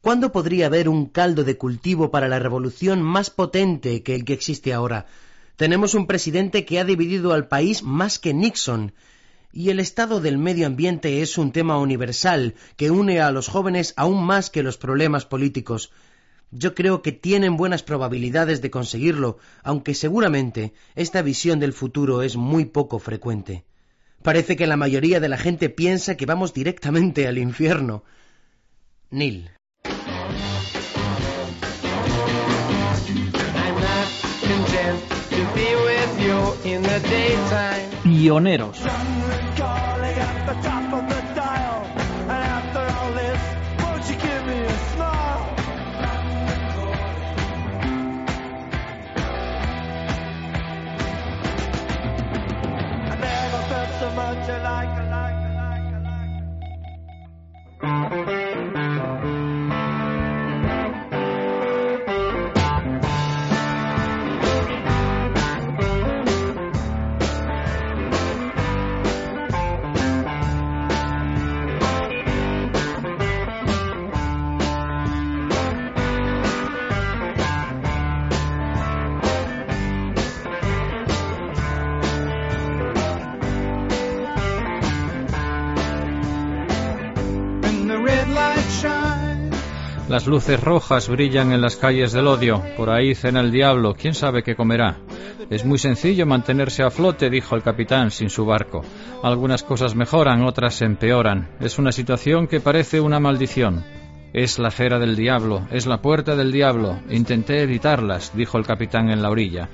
¿Cuándo 0.00 0.32
podría 0.32 0.68
haber 0.68 0.88
un 0.88 1.10
caldo 1.10 1.44
de 1.44 1.58
cultivo 1.58 2.10
para 2.10 2.26
la 2.26 2.38
revolución 2.38 3.02
más 3.02 3.28
potente 3.28 4.02
que 4.02 4.14
el 4.14 4.24
que 4.24 4.32
existe 4.32 4.72
ahora? 4.72 5.04
Tenemos 5.56 5.92
un 5.92 6.06
presidente 6.06 6.64
que 6.64 6.80
ha 6.80 6.84
dividido 6.84 7.34
al 7.34 7.48
país 7.48 7.82
más 7.82 8.18
que 8.18 8.32
Nixon, 8.32 8.94
y 9.52 9.70
el 9.70 9.80
estado 9.80 10.20
del 10.20 10.38
medio 10.38 10.66
ambiente 10.66 11.22
es 11.22 11.38
un 11.38 11.52
tema 11.52 11.78
universal 11.78 12.54
que 12.76 12.90
une 12.90 13.20
a 13.20 13.30
los 13.30 13.48
jóvenes 13.48 13.94
aún 13.96 14.24
más 14.24 14.50
que 14.50 14.62
los 14.62 14.78
problemas 14.78 15.26
políticos. 15.26 15.92
Yo 16.52 16.74
creo 16.74 17.02
que 17.02 17.12
tienen 17.12 17.56
buenas 17.56 17.82
probabilidades 17.82 18.60
de 18.60 18.70
conseguirlo, 18.70 19.38
aunque 19.62 19.94
seguramente 19.94 20.72
esta 20.94 21.22
visión 21.22 21.60
del 21.60 21.72
futuro 21.72 22.22
es 22.22 22.36
muy 22.36 22.64
poco 22.64 22.98
frecuente. 22.98 23.64
Parece 24.22 24.56
que 24.56 24.66
la 24.66 24.76
mayoría 24.76 25.20
de 25.20 25.28
la 25.28 25.38
gente 25.38 25.70
piensa 25.70 26.16
que 26.16 26.26
vamos 26.26 26.52
directamente 26.52 27.26
al 27.26 27.38
infierno. 27.38 28.04
Neil. 29.10 29.50
I'm 33.54 33.74
not 33.80 34.08
content 34.42 35.00
to 35.30 35.54
be 35.54 35.74
with 35.74 36.20
you 36.20 36.70
in 36.70 36.82
the 36.82 37.00
daytime. 37.00 37.89
Pioneros. 38.20 38.76
Las 90.10 90.26
luces 90.26 90.60
rojas 90.60 91.08
brillan 91.08 91.52
en 91.52 91.60
las 91.60 91.76
calles 91.76 92.10
del 92.10 92.26
odio. 92.26 92.64
Por 92.76 92.90
ahí 92.90 93.14
cena 93.14 93.38
el 93.38 93.52
diablo. 93.52 93.94
¿Quién 93.94 94.12
sabe 94.12 94.42
qué 94.42 94.56
comerá? 94.56 94.98
Es 95.50 95.64
muy 95.64 95.78
sencillo 95.78 96.26
mantenerse 96.26 96.82
a 96.82 96.90
flote, 96.90 97.30
dijo 97.30 97.54
el 97.54 97.62
capitán, 97.62 98.10
sin 98.10 98.28
su 98.28 98.44
barco. 98.44 98.84
Algunas 99.22 99.62
cosas 99.62 99.94
mejoran, 99.94 100.42
otras 100.42 100.74
se 100.74 100.84
empeoran. 100.84 101.50
Es 101.60 101.78
una 101.78 101.92
situación 101.92 102.48
que 102.48 102.58
parece 102.58 103.00
una 103.00 103.20
maldición. 103.20 103.84
Es 104.32 104.58
la 104.58 104.72
cera 104.72 104.98
del 104.98 105.14
diablo, 105.14 105.68
es 105.70 105.86
la 105.86 106.02
puerta 106.02 106.34
del 106.34 106.50
diablo. 106.50 106.98
Intenté 107.08 107.62
evitarlas, 107.62 108.32
dijo 108.34 108.58
el 108.58 108.66
capitán 108.66 109.10
en 109.10 109.22
la 109.22 109.30
orilla. 109.30 109.68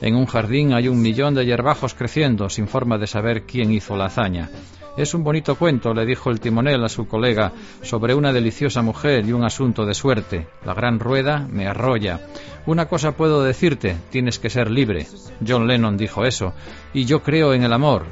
En 0.00 0.16
un 0.16 0.24
jardín 0.24 0.72
hay 0.72 0.88
un 0.88 1.02
millón 1.02 1.34
de 1.34 1.44
hierbajos 1.44 1.92
creciendo, 1.92 2.48
sin 2.48 2.66
forma 2.66 2.96
de 2.96 3.06
saber 3.06 3.42
quién 3.42 3.70
hizo 3.70 3.94
la 3.94 4.06
hazaña. 4.06 4.48
Es 4.94 5.14
un 5.14 5.24
bonito 5.24 5.54
cuento, 5.54 5.94
le 5.94 6.04
dijo 6.04 6.30
el 6.30 6.38
timonel 6.38 6.84
a 6.84 6.88
su 6.90 7.06
colega, 7.06 7.52
sobre 7.80 8.14
una 8.14 8.30
deliciosa 8.30 8.82
mujer 8.82 9.24
y 9.26 9.32
un 9.32 9.42
asunto 9.42 9.86
de 9.86 9.94
suerte. 9.94 10.48
La 10.66 10.74
gran 10.74 11.00
rueda 11.00 11.46
me 11.50 11.66
arrolla. 11.66 12.20
Una 12.66 12.86
cosa 12.86 13.12
puedo 13.12 13.42
decirte, 13.42 13.96
tienes 14.10 14.38
que 14.38 14.50
ser 14.50 14.70
libre. 14.70 15.06
John 15.46 15.66
Lennon 15.66 15.96
dijo 15.96 16.26
eso, 16.26 16.52
y 16.92 17.06
yo 17.06 17.22
creo 17.22 17.54
en 17.54 17.62
el 17.62 17.72
amor, 17.72 18.04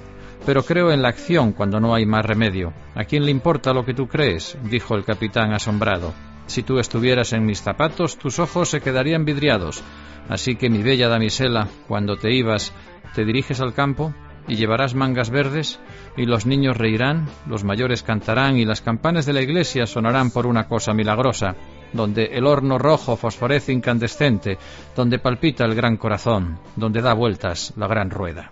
pero 0.47 0.63
creo 0.63 0.91
en 0.91 1.03
la 1.03 1.11
acción 1.11 1.53
cuando 1.53 1.81
no 1.81 1.95
hay 1.95 2.07
más 2.07 2.25
remedio. 2.25 2.73
¿A 2.95 3.05
quién 3.05 3.27
le 3.27 3.31
importa 3.31 3.75
lo 3.75 3.85
que 3.85 3.93
tú 3.93 4.09
crees? 4.09 4.57
dijo 4.65 4.95
el 4.95 5.05
capitán 5.05 5.53
asombrado. 5.53 6.15
Si 6.47 6.63
tú 6.63 6.79
estuvieras 6.79 7.35
en 7.35 7.45
mis 7.45 7.61
zapatos, 7.61 8.17
tus 8.17 8.39
ojos 8.39 8.71
se 8.71 8.81
quedarían 8.81 9.27
vidriados. 9.27 9.83
Así 10.31 10.57
que, 10.57 10.71
mi 10.71 10.83
bella 10.83 11.09
damisela, 11.09 11.69
cuando 11.87 12.17
te 12.17 12.33
ibas, 12.33 12.73
¿te 13.15 13.25
diriges 13.27 13.61
al 13.61 13.75
campo? 13.75 14.15
¿Y 14.49 14.57
llevarás 14.57 14.95
mangas 14.95 15.31
verdes? 15.31 15.79
Y 16.17 16.27
los 16.27 16.45
niños 16.47 16.77
reirán, 16.77 17.29
los 17.47 17.65
mayores 17.65 18.03
cantarán 18.03 18.57
y 18.57 18.65
las 18.65 18.81
campanas 18.81 19.27
de 19.27 19.33
la 19.33 19.43
iglesia 19.43 19.87
sonarán 19.87 20.31
por 20.31 20.47
una 20.47 20.67
cosa 20.67 20.93
milagrosa, 20.93 21.55
donde 21.93 22.27
el 22.33 22.47
horno 22.47 22.79
rojo 22.79 23.17
fosforece 23.17 23.73
incandescente, 23.73 24.59
donde 24.97 25.19
palpita 25.19 25.65
el 25.65 25.75
gran 25.75 25.97
corazón, 25.97 26.59
donde 26.77 27.01
da 27.01 27.15
vueltas 27.15 27.73
la 27.77 27.87
gran 27.87 28.11
rueda. 28.11 28.51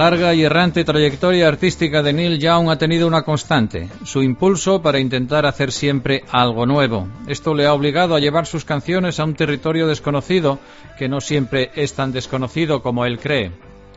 Larga 0.00 0.32
y 0.32 0.42
errante 0.42 0.82
trayectoria 0.82 1.46
artística 1.46 2.02
de 2.02 2.14
Neil 2.14 2.38
Young 2.38 2.70
ha 2.70 2.78
tenido 2.78 3.06
una 3.06 3.20
constante, 3.20 3.90
su 4.02 4.22
impulso 4.22 4.80
para 4.80 4.98
intentar 4.98 5.44
hacer 5.44 5.72
siempre 5.72 6.24
algo 6.30 6.64
nuevo. 6.64 7.06
Esto 7.26 7.52
le 7.52 7.66
ha 7.66 7.74
obligado 7.74 8.14
a 8.14 8.18
llevar 8.18 8.46
sus 8.46 8.64
canciones 8.64 9.20
a 9.20 9.24
un 9.24 9.34
territorio 9.34 9.86
desconocido, 9.86 10.58
que 10.96 11.10
no 11.10 11.20
siempre 11.20 11.70
es 11.74 11.92
tan 11.92 12.12
desconocido 12.12 12.80
como 12.80 13.04
él 13.04 13.18
cree. 13.18 13.52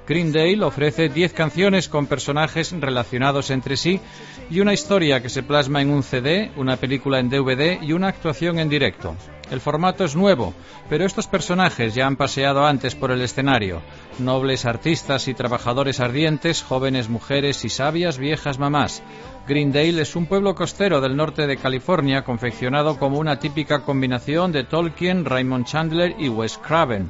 Greendale 0.06 0.66
ofrece 0.66 1.08
10 1.08 1.32
canciones 1.32 1.88
con 1.88 2.08
personajes 2.08 2.74
relacionados 2.78 3.50
entre 3.50 3.78
sí 3.78 4.02
y 4.50 4.60
una 4.60 4.74
historia 4.74 5.22
que 5.22 5.30
se 5.30 5.42
plasma 5.42 5.82
en 5.82 5.90
un 5.90 6.04
CD, 6.04 6.52
una 6.58 6.76
película 6.76 7.20
en 7.20 7.30
DVD 7.30 7.82
y 7.82 7.94
una 7.94 8.10
actuación 8.10 8.60
en 8.60 8.68
directo. 8.68 9.16
El 9.52 9.60
formato 9.60 10.04
es 10.04 10.16
nuevo, 10.16 10.54
pero 10.90 11.06
estos 11.06 11.28
personajes 11.28 11.94
ya 11.94 12.08
han 12.08 12.16
paseado 12.16 12.66
antes 12.66 12.96
por 12.96 13.12
el 13.12 13.22
escenario. 13.22 13.82
Nobles 14.20 14.66
artistas 14.66 15.28
y 15.28 15.34
trabajadores 15.34 16.00
ardientes, 16.00 16.64
jóvenes 16.64 17.10
mujeres 17.10 17.64
y 17.66 17.70
sabias 17.70 18.18
viejas 18.18 18.58
mamás. 18.58 19.04
Greendale 19.48 20.02
es 20.02 20.16
un 20.16 20.26
pueblo 20.26 20.56
costero 20.56 21.02
del 21.02 21.18
norte 21.18 21.46
de 21.48 21.58
California 21.58 22.24
confeccionado 22.24 22.98
como 22.98 23.20
una 23.20 23.40
típica 23.40 23.84
combinación 23.84 24.52
de 24.52 24.64
Tolkien, 24.64 25.26
Raymond 25.26 25.66
Chandler 25.66 26.16
y 26.18 26.30
Wes 26.30 26.58
Craven. 26.58 27.10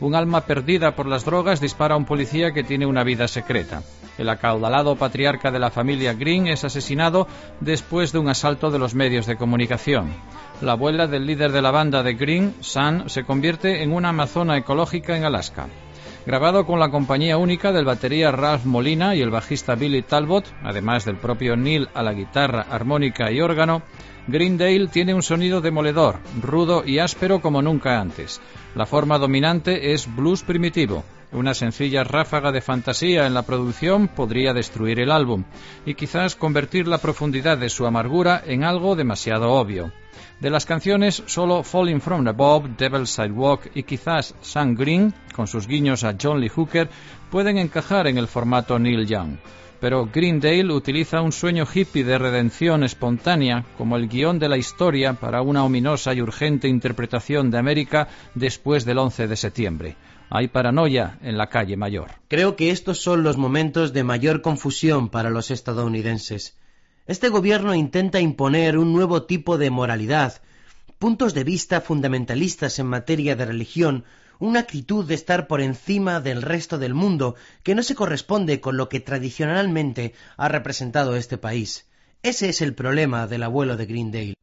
Un 0.00 0.14
alma 0.14 0.40
perdida 0.46 0.96
por 0.96 1.06
las 1.06 1.24
drogas 1.24 1.60
dispara 1.60 1.94
a 1.94 1.98
un 1.98 2.06
policía 2.06 2.52
que 2.52 2.64
tiene 2.64 2.86
una 2.86 3.04
vida 3.04 3.28
secreta. 3.28 3.82
El 4.18 4.28
acaudalado 4.28 4.96
patriarca 4.96 5.50
de 5.50 5.58
la 5.58 5.70
familia 5.70 6.12
Green 6.14 6.46
es 6.46 6.64
asesinado 6.64 7.26
después 7.60 8.12
de 8.12 8.18
un 8.18 8.28
asalto 8.28 8.70
de 8.70 8.78
los 8.78 8.94
medios 8.94 9.26
de 9.26 9.36
comunicación. 9.36 10.12
La 10.60 10.72
abuela 10.72 11.06
del 11.06 11.26
líder 11.26 11.52
de 11.52 11.62
la 11.62 11.70
banda 11.70 12.02
de 12.02 12.14
Green, 12.14 12.54
San, 12.60 13.08
se 13.08 13.24
convierte 13.24 13.82
en 13.82 13.92
una 13.92 14.10
amazona 14.10 14.56
ecológica 14.58 15.16
en 15.16 15.24
Alaska. 15.24 15.68
Grabado 16.26 16.66
con 16.66 16.78
la 16.78 16.90
compañía 16.90 17.38
única 17.38 17.72
del 17.72 17.86
batería 17.86 18.30
Ralph 18.30 18.66
Molina 18.66 19.14
y 19.14 19.22
el 19.22 19.30
bajista 19.30 19.74
Billy 19.74 20.02
Talbot, 20.02 20.44
además 20.62 21.06
del 21.06 21.16
propio 21.16 21.56
Neil 21.56 21.88
a 21.94 22.02
la 22.02 22.12
guitarra, 22.12 22.66
armónica 22.70 23.32
y 23.32 23.40
órgano, 23.40 23.82
Greendale 24.26 24.88
tiene 24.88 25.14
un 25.14 25.22
sonido 25.22 25.60
demoledor, 25.60 26.18
rudo 26.40 26.84
y 26.84 26.98
áspero 26.98 27.40
como 27.40 27.62
nunca 27.62 28.00
antes. 28.00 28.40
La 28.74 28.84
forma 28.84 29.18
dominante 29.18 29.92
es 29.92 30.14
blues 30.14 30.42
primitivo. 30.42 31.04
Una 31.32 31.54
sencilla 31.54 32.02
ráfaga 32.02 32.50
de 32.50 32.60
fantasía 32.60 33.26
en 33.26 33.34
la 33.34 33.42
producción 33.42 34.08
podría 34.08 34.52
destruir 34.52 34.98
el 34.98 35.12
álbum 35.12 35.44
y 35.86 35.94
quizás 35.94 36.34
convertir 36.34 36.88
la 36.88 36.98
profundidad 36.98 37.56
de 37.56 37.68
su 37.68 37.86
amargura 37.86 38.42
en 38.44 38.64
algo 38.64 38.96
demasiado 38.96 39.52
obvio. 39.52 39.92
De 40.40 40.50
las 40.50 40.66
canciones, 40.66 41.22
solo 41.26 41.62
Falling 41.62 42.00
from 42.00 42.26
Above, 42.26 42.70
Devil's 42.76 43.10
Sidewalk 43.10 43.70
y 43.74 43.84
quizás 43.84 44.34
Sun 44.40 44.74
Green, 44.74 45.14
con 45.34 45.46
sus 45.46 45.68
guiños 45.68 46.02
a 46.02 46.16
John 46.20 46.40
Lee 46.40 46.48
Hooker, 46.48 46.88
pueden 47.30 47.58
encajar 47.58 48.08
en 48.08 48.18
el 48.18 48.26
formato 48.26 48.78
Neil 48.78 49.06
Young 49.06 49.36
pero 49.80 50.06
Greendale 50.12 50.72
utiliza 50.72 51.22
un 51.22 51.32
sueño 51.32 51.64
hippie 51.72 52.04
de 52.04 52.18
redención 52.18 52.84
espontánea 52.84 53.64
como 53.78 53.96
el 53.96 54.08
guion 54.08 54.38
de 54.38 54.48
la 54.48 54.58
historia 54.58 55.14
para 55.14 55.40
una 55.40 55.64
ominosa 55.64 56.12
y 56.12 56.20
urgente 56.20 56.68
interpretación 56.68 57.50
de 57.50 57.58
América 57.58 58.08
después 58.34 58.84
del 58.84 58.98
11 58.98 59.26
de 59.26 59.36
septiembre. 59.36 59.96
Hay 60.32 60.46
paranoia 60.46 61.18
en 61.22 61.36
la 61.36 61.48
calle 61.48 61.76
mayor. 61.76 62.12
Creo 62.28 62.54
que 62.54 62.70
estos 62.70 63.02
son 63.02 63.24
los 63.24 63.36
momentos 63.36 63.92
de 63.92 64.04
mayor 64.04 64.42
confusión 64.42 65.08
para 65.08 65.28
los 65.28 65.50
estadounidenses. 65.50 66.56
Este 67.08 67.28
gobierno 67.28 67.74
intenta 67.74 68.20
imponer 68.20 68.78
un 68.78 68.92
nuevo 68.92 69.24
tipo 69.24 69.58
de 69.58 69.70
moralidad, 69.70 70.40
puntos 71.00 71.34
de 71.34 71.42
vista 71.42 71.80
fundamentalistas 71.80 72.78
en 72.78 72.86
materia 72.86 73.34
de 73.34 73.44
religión, 73.44 74.04
una 74.38 74.60
actitud 74.60 75.04
de 75.04 75.14
estar 75.14 75.48
por 75.48 75.60
encima 75.60 76.20
del 76.20 76.42
resto 76.42 76.78
del 76.78 76.94
mundo 76.94 77.34
que 77.64 77.74
no 77.74 77.82
se 77.82 77.96
corresponde 77.96 78.60
con 78.60 78.76
lo 78.76 78.88
que 78.88 79.00
tradicionalmente 79.00 80.14
ha 80.36 80.48
representado 80.48 81.16
este 81.16 81.38
país. 81.38 81.88
Ese 82.22 82.50
es 82.50 82.62
el 82.62 82.74
problema 82.74 83.26
del 83.26 83.42
abuelo 83.42 83.76
de 83.76 83.86
Greendale. 83.86 84.34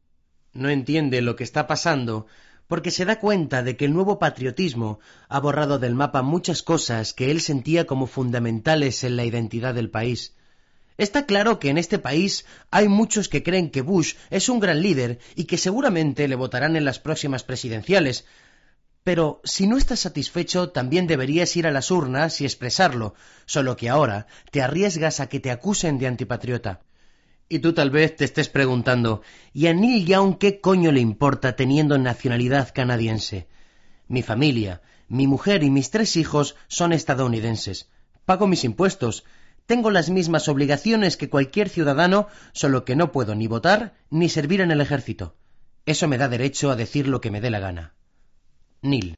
No 0.52 0.68
entiende 0.68 1.22
lo 1.22 1.34
que 1.34 1.44
está 1.44 1.66
pasando 1.66 2.26
porque 2.68 2.90
se 2.90 3.04
da 3.04 3.18
cuenta 3.18 3.62
de 3.62 3.76
que 3.76 3.86
el 3.86 3.94
nuevo 3.94 4.18
patriotismo 4.18 5.00
ha 5.28 5.40
borrado 5.40 5.78
del 5.78 5.94
mapa 5.94 6.22
muchas 6.22 6.62
cosas 6.62 7.14
que 7.14 7.30
él 7.30 7.40
sentía 7.40 7.86
como 7.86 8.06
fundamentales 8.06 9.02
en 9.04 9.16
la 9.16 9.24
identidad 9.24 9.74
del 9.74 9.90
país. 9.90 10.34
Está 10.98 11.26
claro 11.26 11.58
que 11.58 11.70
en 11.70 11.78
este 11.78 11.98
país 11.98 12.44
hay 12.70 12.88
muchos 12.88 13.28
que 13.28 13.42
creen 13.42 13.70
que 13.70 13.82
Bush 13.82 14.14
es 14.30 14.48
un 14.48 14.60
gran 14.60 14.82
líder 14.82 15.18
y 15.34 15.44
que 15.44 15.56
seguramente 15.56 16.28
le 16.28 16.34
votarán 16.34 16.76
en 16.76 16.84
las 16.84 16.98
próximas 16.98 17.42
presidenciales, 17.42 18.26
pero 19.02 19.40
si 19.44 19.66
no 19.66 19.78
estás 19.78 20.00
satisfecho, 20.00 20.68
también 20.70 21.06
deberías 21.06 21.56
ir 21.56 21.66
a 21.66 21.70
las 21.70 21.90
urnas 21.90 22.40
y 22.42 22.44
expresarlo, 22.44 23.14
solo 23.46 23.76
que 23.76 23.88
ahora 23.88 24.26
te 24.50 24.60
arriesgas 24.60 25.20
a 25.20 25.28
que 25.28 25.40
te 25.40 25.50
acusen 25.50 25.98
de 25.98 26.08
antipatriota. 26.08 26.82
Y 27.48 27.60
tú 27.60 27.72
tal 27.72 27.90
vez 27.90 28.14
te 28.14 28.24
estés 28.24 28.48
preguntando, 28.48 29.22
¿y 29.54 29.68
a 29.68 29.72
Neil 29.72 30.04
Young 30.04 30.36
qué 30.36 30.60
coño 30.60 30.92
le 30.92 31.00
importa 31.00 31.56
teniendo 31.56 31.96
nacionalidad 31.96 32.74
canadiense? 32.74 33.48
Mi 34.06 34.22
familia, 34.22 34.82
mi 35.08 35.26
mujer 35.26 35.62
y 35.62 35.70
mis 35.70 35.90
tres 35.90 36.16
hijos 36.16 36.56
son 36.66 36.92
estadounidenses. 36.92 37.88
Pago 38.26 38.46
mis 38.46 38.64
impuestos. 38.64 39.24
Tengo 39.64 39.90
las 39.90 40.10
mismas 40.10 40.48
obligaciones 40.48 41.16
que 41.16 41.30
cualquier 41.30 41.70
ciudadano, 41.70 42.28
solo 42.52 42.84
que 42.84 42.96
no 42.96 43.12
puedo 43.12 43.34
ni 43.34 43.46
votar 43.46 43.94
ni 44.10 44.28
servir 44.28 44.60
en 44.60 44.70
el 44.70 44.82
ejército. 44.82 45.34
Eso 45.86 46.06
me 46.08 46.18
da 46.18 46.28
derecho 46.28 46.70
a 46.70 46.76
decir 46.76 47.08
lo 47.08 47.22
que 47.22 47.30
me 47.30 47.40
dé 47.40 47.48
la 47.48 47.60
gana. 47.60 47.94
Neil. 48.82 49.14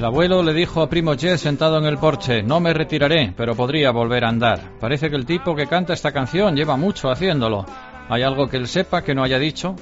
El 0.00 0.06
abuelo 0.06 0.42
le 0.42 0.54
dijo 0.54 0.80
a 0.80 0.88
primo 0.88 1.14
Jed 1.14 1.36
sentado 1.36 1.76
en 1.76 1.84
el 1.84 1.98
porche, 1.98 2.42
no 2.42 2.58
me 2.58 2.72
retiraré, 2.72 3.34
pero 3.36 3.54
podría 3.54 3.90
volver 3.90 4.24
a 4.24 4.30
andar. 4.30 4.78
Parece 4.80 5.10
que 5.10 5.16
el 5.16 5.26
tipo 5.26 5.54
que 5.54 5.66
canta 5.66 5.92
esta 5.92 6.10
canción 6.10 6.56
lleva 6.56 6.78
mucho 6.78 7.10
haciéndolo. 7.10 7.66
¿Hay 8.08 8.22
algo 8.22 8.48
que 8.48 8.56
él 8.56 8.66
sepa 8.66 9.02
que 9.02 9.14
no 9.14 9.22
haya 9.22 9.38
dicho? 9.38 9.76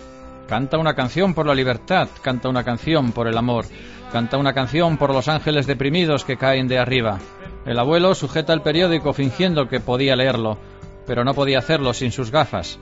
Canta 0.48 0.76
una 0.76 0.94
canción 0.94 1.34
por 1.34 1.46
la 1.46 1.54
libertad, 1.54 2.08
canta 2.20 2.48
una 2.48 2.64
canción 2.64 3.12
por 3.12 3.28
el 3.28 3.38
amor, 3.38 3.66
canta 4.10 4.38
una 4.38 4.52
canción 4.52 4.96
por 4.96 5.14
los 5.14 5.28
ángeles 5.28 5.68
deprimidos 5.68 6.24
que 6.24 6.36
caen 6.36 6.66
de 6.66 6.80
arriba. 6.80 7.20
El 7.64 7.78
abuelo 7.78 8.12
sujeta 8.16 8.52
el 8.52 8.62
periódico 8.62 9.12
fingiendo 9.12 9.68
que 9.68 9.78
podía 9.78 10.16
leerlo, 10.16 10.58
pero 11.06 11.22
no 11.22 11.32
podía 11.32 11.60
hacerlo 11.60 11.94
sin 11.94 12.10
sus 12.10 12.32
gafas. 12.32 12.80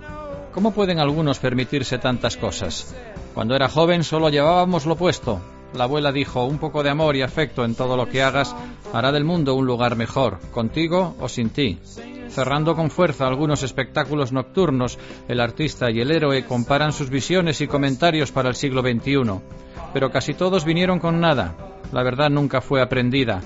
¿Cómo 0.54 0.72
pueden 0.72 1.00
algunos 1.00 1.38
permitirse 1.38 1.98
tantas 1.98 2.38
cosas? 2.38 2.96
Cuando 3.34 3.54
era 3.54 3.68
joven 3.68 4.04
solo 4.04 4.30
llevábamos 4.30 4.86
lo 4.86 4.96
puesto. 4.96 5.38
La 5.76 5.84
abuela 5.84 6.10
dijo, 6.10 6.44
un 6.44 6.58
poco 6.58 6.82
de 6.82 6.88
amor 6.88 7.16
y 7.16 7.22
afecto 7.22 7.62
en 7.62 7.74
todo 7.74 7.98
lo 7.98 8.08
que 8.08 8.22
hagas 8.22 8.56
hará 8.94 9.12
del 9.12 9.24
mundo 9.24 9.54
un 9.54 9.66
lugar 9.66 9.94
mejor, 9.94 10.38
contigo 10.50 11.14
o 11.20 11.28
sin 11.28 11.50
ti. 11.50 11.78
Cerrando 12.28 12.74
con 12.74 12.90
fuerza 12.90 13.26
algunos 13.26 13.62
espectáculos 13.62 14.32
nocturnos, 14.32 14.98
el 15.28 15.38
artista 15.38 15.90
y 15.90 16.00
el 16.00 16.10
héroe 16.10 16.46
comparan 16.46 16.92
sus 16.92 17.10
visiones 17.10 17.60
y 17.60 17.66
comentarios 17.66 18.32
para 18.32 18.48
el 18.48 18.54
siglo 18.54 18.80
XXI. 18.80 19.40
Pero 19.92 20.10
casi 20.10 20.32
todos 20.32 20.64
vinieron 20.64 20.98
con 20.98 21.20
nada. 21.20 21.54
La 21.92 22.02
verdad 22.02 22.30
nunca 22.30 22.62
fue 22.62 22.80
aprendida. 22.80 23.42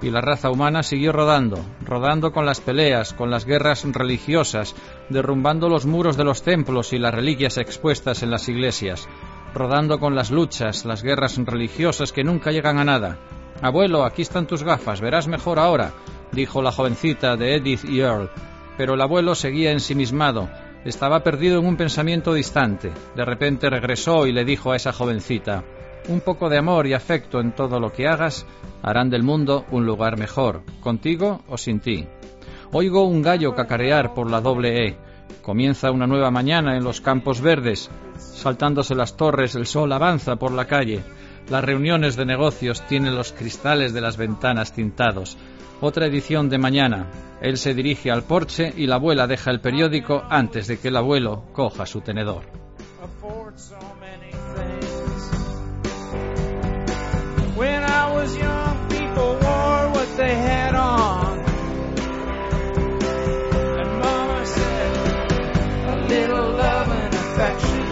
Y 0.00 0.10
la 0.10 0.22
raza 0.22 0.50
humana 0.50 0.82
siguió 0.82 1.12
rodando, 1.12 1.58
rodando 1.84 2.32
con 2.32 2.46
las 2.46 2.60
peleas, 2.60 3.12
con 3.12 3.30
las 3.30 3.44
guerras 3.44 3.84
religiosas, 3.84 4.74
derrumbando 5.10 5.68
los 5.68 5.86
muros 5.86 6.16
de 6.16 6.24
los 6.24 6.42
templos 6.42 6.92
y 6.92 6.98
las 6.98 7.14
reliquias 7.14 7.58
expuestas 7.58 8.22
en 8.22 8.30
las 8.30 8.48
iglesias, 8.48 9.08
rodando 9.54 9.98
con 9.98 10.14
las 10.14 10.30
luchas, 10.30 10.84
las 10.84 11.02
guerras 11.02 11.38
religiosas 11.38 12.12
que 12.12 12.24
nunca 12.24 12.50
llegan 12.50 12.78
a 12.78 12.84
nada. 12.84 13.18
Abuelo, 13.62 14.04
aquí 14.04 14.22
están 14.22 14.46
tus 14.46 14.64
gafas, 14.64 15.00
verás 15.00 15.28
mejor 15.28 15.58
ahora, 15.58 15.92
dijo 16.32 16.60
la 16.60 16.72
jovencita 16.72 17.36
de 17.36 17.56
Edith 17.56 17.84
y 17.84 18.00
Earl. 18.00 18.30
Pero 18.76 18.94
el 18.94 19.00
abuelo 19.00 19.34
seguía 19.34 19.70
ensimismado, 19.70 20.48
estaba 20.84 21.22
perdido 21.22 21.60
en 21.60 21.66
un 21.66 21.76
pensamiento 21.76 22.34
distante. 22.34 22.92
De 23.14 23.24
repente 23.24 23.70
regresó 23.70 24.26
y 24.26 24.32
le 24.32 24.44
dijo 24.44 24.72
a 24.72 24.76
esa 24.76 24.92
jovencita 24.92 25.64
Un 26.08 26.20
poco 26.20 26.48
de 26.48 26.58
amor 26.58 26.86
y 26.86 26.92
afecto 26.92 27.40
en 27.40 27.54
todo 27.54 27.80
lo 27.80 27.92
que 27.92 28.06
hagas 28.06 28.44
harán 28.82 29.08
del 29.08 29.22
mundo 29.22 29.64
un 29.70 29.86
lugar 29.86 30.18
mejor, 30.18 30.62
contigo 30.80 31.40
o 31.48 31.56
sin 31.56 31.80
ti. 31.80 32.06
Oigo 32.72 33.04
un 33.04 33.22
gallo 33.22 33.54
cacarear 33.54 34.12
por 34.12 34.30
la 34.30 34.40
doble 34.40 34.88
E. 34.88 34.98
Comienza 35.42 35.90
una 35.90 36.06
nueva 36.06 36.30
mañana 36.30 36.76
en 36.76 36.84
los 36.84 37.00
campos 37.00 37.40
verdes. 37.40 37.90
Saltándose 38.16 38.94
las 38.94 39.16
torres, 39.16 39.54
el 39.54 39.66
sol 39.66 39.92
avanza 39.92 40.36
por 40.36 40.52
la 40.52 40.66
calle. 40.66 41.02
Las 41.50 41.62
reuniones 41.62 42.16
de 42.16 42.24
negocios 42.24 42.86
tienen 42.86 43.14
los 43.14 43.32
cristales 43.32 43.92
de 43.92 44.00
las 44.00 44.16
ventanas 44.16 44.72
tintados. 44.72 45.36
Otra 45.80 46.06
edición 46.06 46.48
de 46.48 46.58
mañana. 46.58 47.10
Él 47.42 47.58
se 47.58 47.74
dirige 47.74 48.10
al 48.10 48.22
porche 48.22 48.72
y 48.74 48.86
la 48.86 48.94
abuela 48.94 49.26
deja 49.26 49.50
el 49.50 49.60
periódico 49.60 50.22
antes 50.30 50.66
de 50.66 50.78
que 50.78 50.88
el 50.88 50.96
abuelo 50.96 51.44
coja 51.52 51.84
su 51.84 52.00
tenedor. 52.00 52.42
Little 66.14 66.50
love 66.52 66.88
and 66.88 67.14
affection 67.22 67.86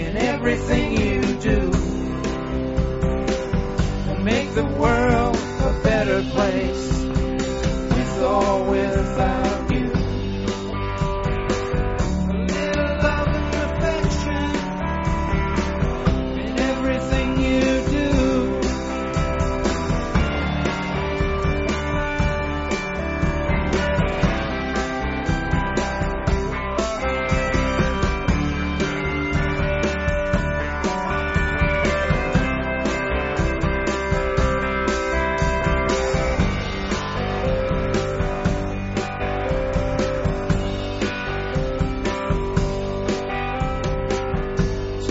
in 0.00 0.16
everything 0.16 0.88
you 1.04 1.22
do. 1.40 1.60
Will 4.06 4.22
make 4.22 4.48
the 4.54 4.66
world 4.82 5.36
a 5.70 5.80
better 5.82 6.20
place. 6.34 6.86
With 7.94 8.22
or 8.22 8.64
without 8.70 9.51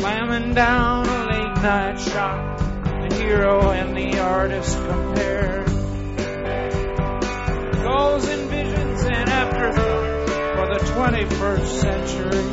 Slamming 0.02 0.56
down 0.56 1.06
a 1.06 1.26
late 1.28 1.62
night 1.62 2.00
shot, 2.00 2.58
the 2.58 3.16
hero 3.18 3.70
and 3.70 3.96
the 3.96 4.18
artist 4.18 4.76
compared. 4.76 5.68
Goals 7.84 8.28
and 8.28 8.50
visions 8.50 9.04
and 9.04 9.30
afterthoughts 9.30 10.32
for 10.56 10.66
the 10.74 10.80
21st 10.96 11.68
century. 11.82 12.46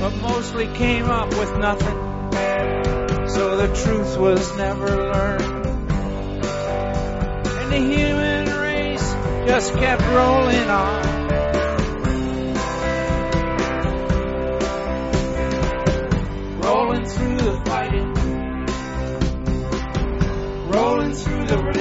But 0.00 0.14
mostly 0.22 0.68
came 0.68 1.06
up 1.06 1.30
with 1.30 1.58
nothing, 1.58 1.98
so 3.28 3.56
the 3.56 3.74
truth 3.74 4.16
was 4.18 4.56
never 4.56 4.86
learned. 4.86 5.66
And 7.58 7.72
the 7.72 7.80
human 7.80 8.56
race 8.56 9.14
just 9.48 9.74
kept 9.74 10.02
rolling 10.02 10.70
on. 10.70 11.19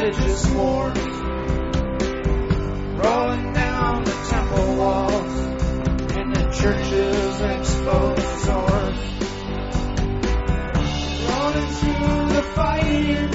Religious 0.09 0.49
wars, 0.49 0.97
rolling 2.97 3.53
down 3.53 4.03
the 4.03 4.27
temple 4.27 4.75
walls 4.75 5.37
and 6.17 6.35
the 6.35 6.49
churches 6.51 7.41
exposed 7.41 8.45
doors, 8.47 8.99
rolling 11.29 11.69
through 11.77 12.27
the 12.33 12.43
fighting, 12.55 13.29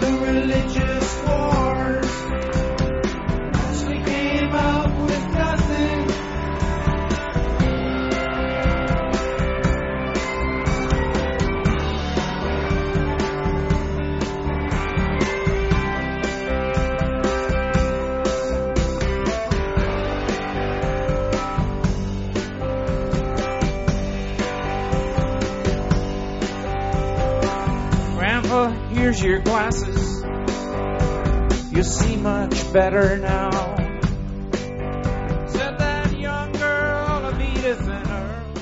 the 0.00 0.10
religious 0.22 0.91
here's 29.02 29.22
your 29.22 29.40
glasses. 29.40 30.22
You 31.72 31.82
see 31.82 32.16
much 32.16 32.72
better 32.72 33.18
now. 33.18 33.50
Said 35.48 35.78
that 35.78 36.16
young 36.16 36.52
girl 36.52 37.26
of 37.26 37.40
Edith 37.40 37.80
and 37.80 38.06
Earl. 38.06 38.54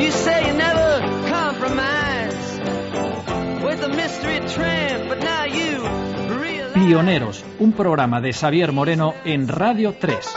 You 0.00 0.10
say 0.12 0.46
you 0.46 0.52
never 0.52 1.00
compromise 1.28 2.60
with 3.64 3.82
a 3.82 3.88
mystery 3.88 4.40
tramp, 4.54 5.08
but 5.08 5.18
now 5.18 5.46
you 5.46 5.82
realize. 6.38 6.74
Pioneros, 6.74 7.44
un 7.58 7.72
programa 7.72 8.20
de 8.20 8.32
Xavier 8.32 8.70
Moreno 8.70 9.14
en 9.24 9.48
Radio 9.48 9.94
3. 9.94 10.27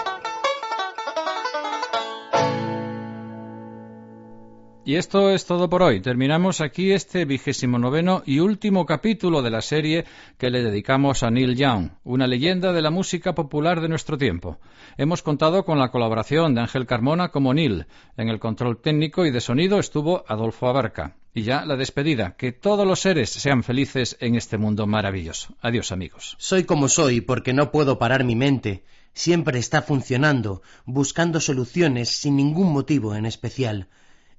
Y 4.84 4.96
esto 4.96 5.30
es 5.30 5.46
todo 5.46 5.70
por 5.70 5.84
hoy. 5.84 6.02
Terminamos 6.02 6.60
aquí 6.60 6.92
este 6.92 7.26
vigésimo 7.26 7.78
noveno 7.78 8.24
y 8.26 8.40
último 8.40 8.88
capítulo 8.88 9.44
de 9.44 9.52
la 9.52 9.62
serie 9.62 10.06
que 10.40 10.50
le 10.50 10.64
dedicamos 10.64 11.22
a 11.22 11.30
Neil 11.30 11.56
Young, 11.56 11.92
una 12.04 12.26
leyenda 12.26 12.74
de 12.74 12.82
la 12.82 12.90
música 12.90 13.36
popular 13.36 13.80
de 13.80 13.90
nuestro 13.90 14.18
tiempo. 14.18 14.58
Hemos 14.98 15.22
contado 15.22 15.66
con 15.66 15.78
la 15.78 15.92
colaboración 15.92 16.56
de 16.56 16.62
Ángel 16.62 16.88
Carmona 16.88 17.30
como 17.30 17.54
Neil. 17.54 17.86
En 18.18 18.30
el 18.30 18.40
control 18.40 18.82
técnico 18.82 19.24
y 19.28 19.30
de 19.30 19.40
sonido 19.40 19.78
estuvo 19.78 20.26
Adolfo 20.28 20.68
Abarca. 20.68 21.16
Y 21.32 21.44
ya 21.44 21.64
la 21.64 21.76
despedida. 21.76 22.36
Que 22.36 22.52
todos 22.52 22.88
los 22.88 23.02
seres 23.02 23.30
sean 23.30 23.62
felices 23.62 24.18
en 24.20 24.34
este 24.34 24.58
mundo 24.58 24.88
maravilloso. 24.88 25.56
Adiós 25.62 25.92
amigos. 25.92 26.36
Soy 26.40 26.64
como 26.64 26.90
soy 26.90 27.22
porque 27.22 27.54
no 27.54 27.72
puedo 27.72 28.00
parar 28.00 28.24
mi 28.24 28.36
mente. 28.36 28.84
Siempre 29.14 29.60
está 29.60 29.84
funcionando, 29.84 30.64
buscando 30.86 31.40
soluciones 31.40 32.10
sin 32.10 32.36
ningún 32.36 32.74
motivo 32.74 33.14
en 33.14 33.28
especial. 33.28 33.88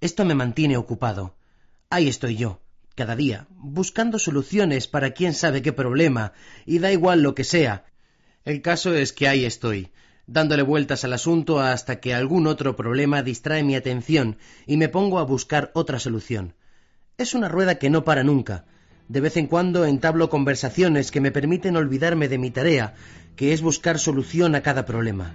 Esto 0.02 0.24
me 0.24 0.34
mantiene 0.34 0.76
ocupado. 0.76 1.36
Ahí 1.88 2.08
estoy 2.08 2.34
yo, 2.34 2.60
cada 2.96 3.14
día, 3.14 3.46
buscando 3.50 4.18
soluciones 4.18 4.88
para 4.88 5.12
quién 5.12 5.32
sabe 5.32 5.62
qué 5.62 5.72
problema, 5.72 6.32
y 6.66 6.80
da 6.80 6.90
igual 6.90 7.22
lo 7.22 7.36
que 7.36 7.44
sea. 7.44 7.84
El 8.44 8.62
caso 8.62 8.92
es 8.94 9.12
que 9.12 9.28
ahí 9.28 9.44
estoy, 9.44 9.92
dándole 10.26 10.64
vueltas 10.64 11.04
al 11.04 11.12
asunto 11.12 11.60
hasta 11.60 12.00
que 12.00 12.14
algún 12.14 12.48
otro 12.48 12.74
problema 12.74 13.22
distrae 13.22 13.62
mi 13.62 13.76
atención 13.76 14.38
y 14.66 14.76
me 14.76 14.88
pongo 14.88 15.20
a 15.20 15.22
buscar 15.24 15.70
otra 15.72 16.00
solución. 16.00 16.54
Es 17.16 17.32
una 17.32 17.48
rueda 17.48 17.76
que 17.76 17.88
no 17.88 18.02
para 18.02 18.24
nunca. 18.24 18.64
De 19.06 19.20
vez 19.20 19.36
en 19.36 19.46
cuando 19.46 19.84
entablo 19.84 20.30
conversaciones 20.30 21.12
que 21.12 21.20
me 21.20 21.30
permiten 21.30 21.76
olvidarme 21.76 22.26
de 22.26 22.38
mi 22.38 22.50
tarea, 22.50 22.94
que 23.36 23.52
es 23.52 23.62
buscar 23.62 24.00
solución 24.00 24.56
a 24.56 24.62
cada 24.62 24.84
problema. 24.84 25.32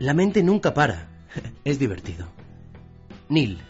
La 0.00 0.12
mente 0.12 0.42
nunca 0.42 0.74
para. 0.74 1.08
Es 1.64 1.78
divertido. 1.78 2.26
Neil. 3.28 3.62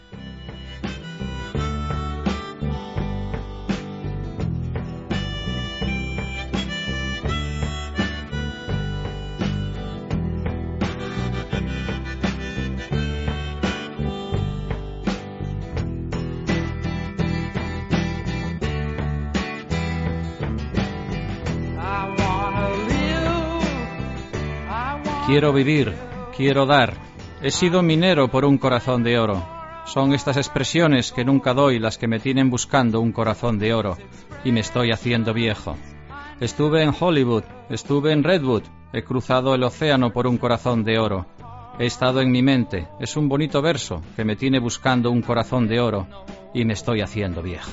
Quiero 25.33 25.51
vivir, 25.51 25.91
quiero 26.37 26.67
dar. 26.67 26.93
He 27.41 27.49
sido 27.49 27.81
minero 27.81 28.27
por 28.27 28.45
un 28.45 28.59
corazón 28.59 29.01
de 29.01 29.17
oro. 29.17 29.43
Son 29.87 30.13
estas 30.13 30.37
expresiones 30.37 31.11
que 31.11 31.25
nunca 31.25 31.55
doy 31.55 31.79
las 31.79 31.97
que 31.97 32.07
me 32.07 32.19
tienen 32.19 32.51
buscando 32.51 33.01
un 33.01 33.11
corazón 33.11 33.57
de 33.57 33.73
oro. 33.73 33.97
Y 34.43 34.51
me 34.51 34.59
estoy 34.59 34.91
haciendo 34.91 35.33
viejo. 35.33 35.75
Estuve 36.39 36.83
en 36.83 36.93
Hollywood, 36.97 37.45
estuve 37.71 38.11
en 38.11 38.23
Redwood, 38.23 38.61
he 38.93 39.03
cruzado 39.03 39.55
el 39.55 39.63
océano 39.63 40.13
por 40.13 40.27
un 40.27 40.37
corazón 40.37 40.83
de 40.83 40.99
oro. 40.99 41.25
He 41.79 41.87
estado 41.87 42.21
en 42.21 42.29
mi 42.29 42.43
mente, 42.43 42.87
es 42.99 43.17
un 43.17 43.27
bonito 43.27 43.59
verso 43.63 44.03
que 44.15 44.23
me 44.23 44.35
tiene 44.35 44.59
buscando 44.59 45.09
un 45.09 45.23
corazón 45.23 45.67
de 45.67 45.79
oro 45.79 46.07
y 46.53 46.63
me 46.63 46.73
estoy 46.73 47.01
haciendo 47.01 47.41
viejo. 47.41 47.71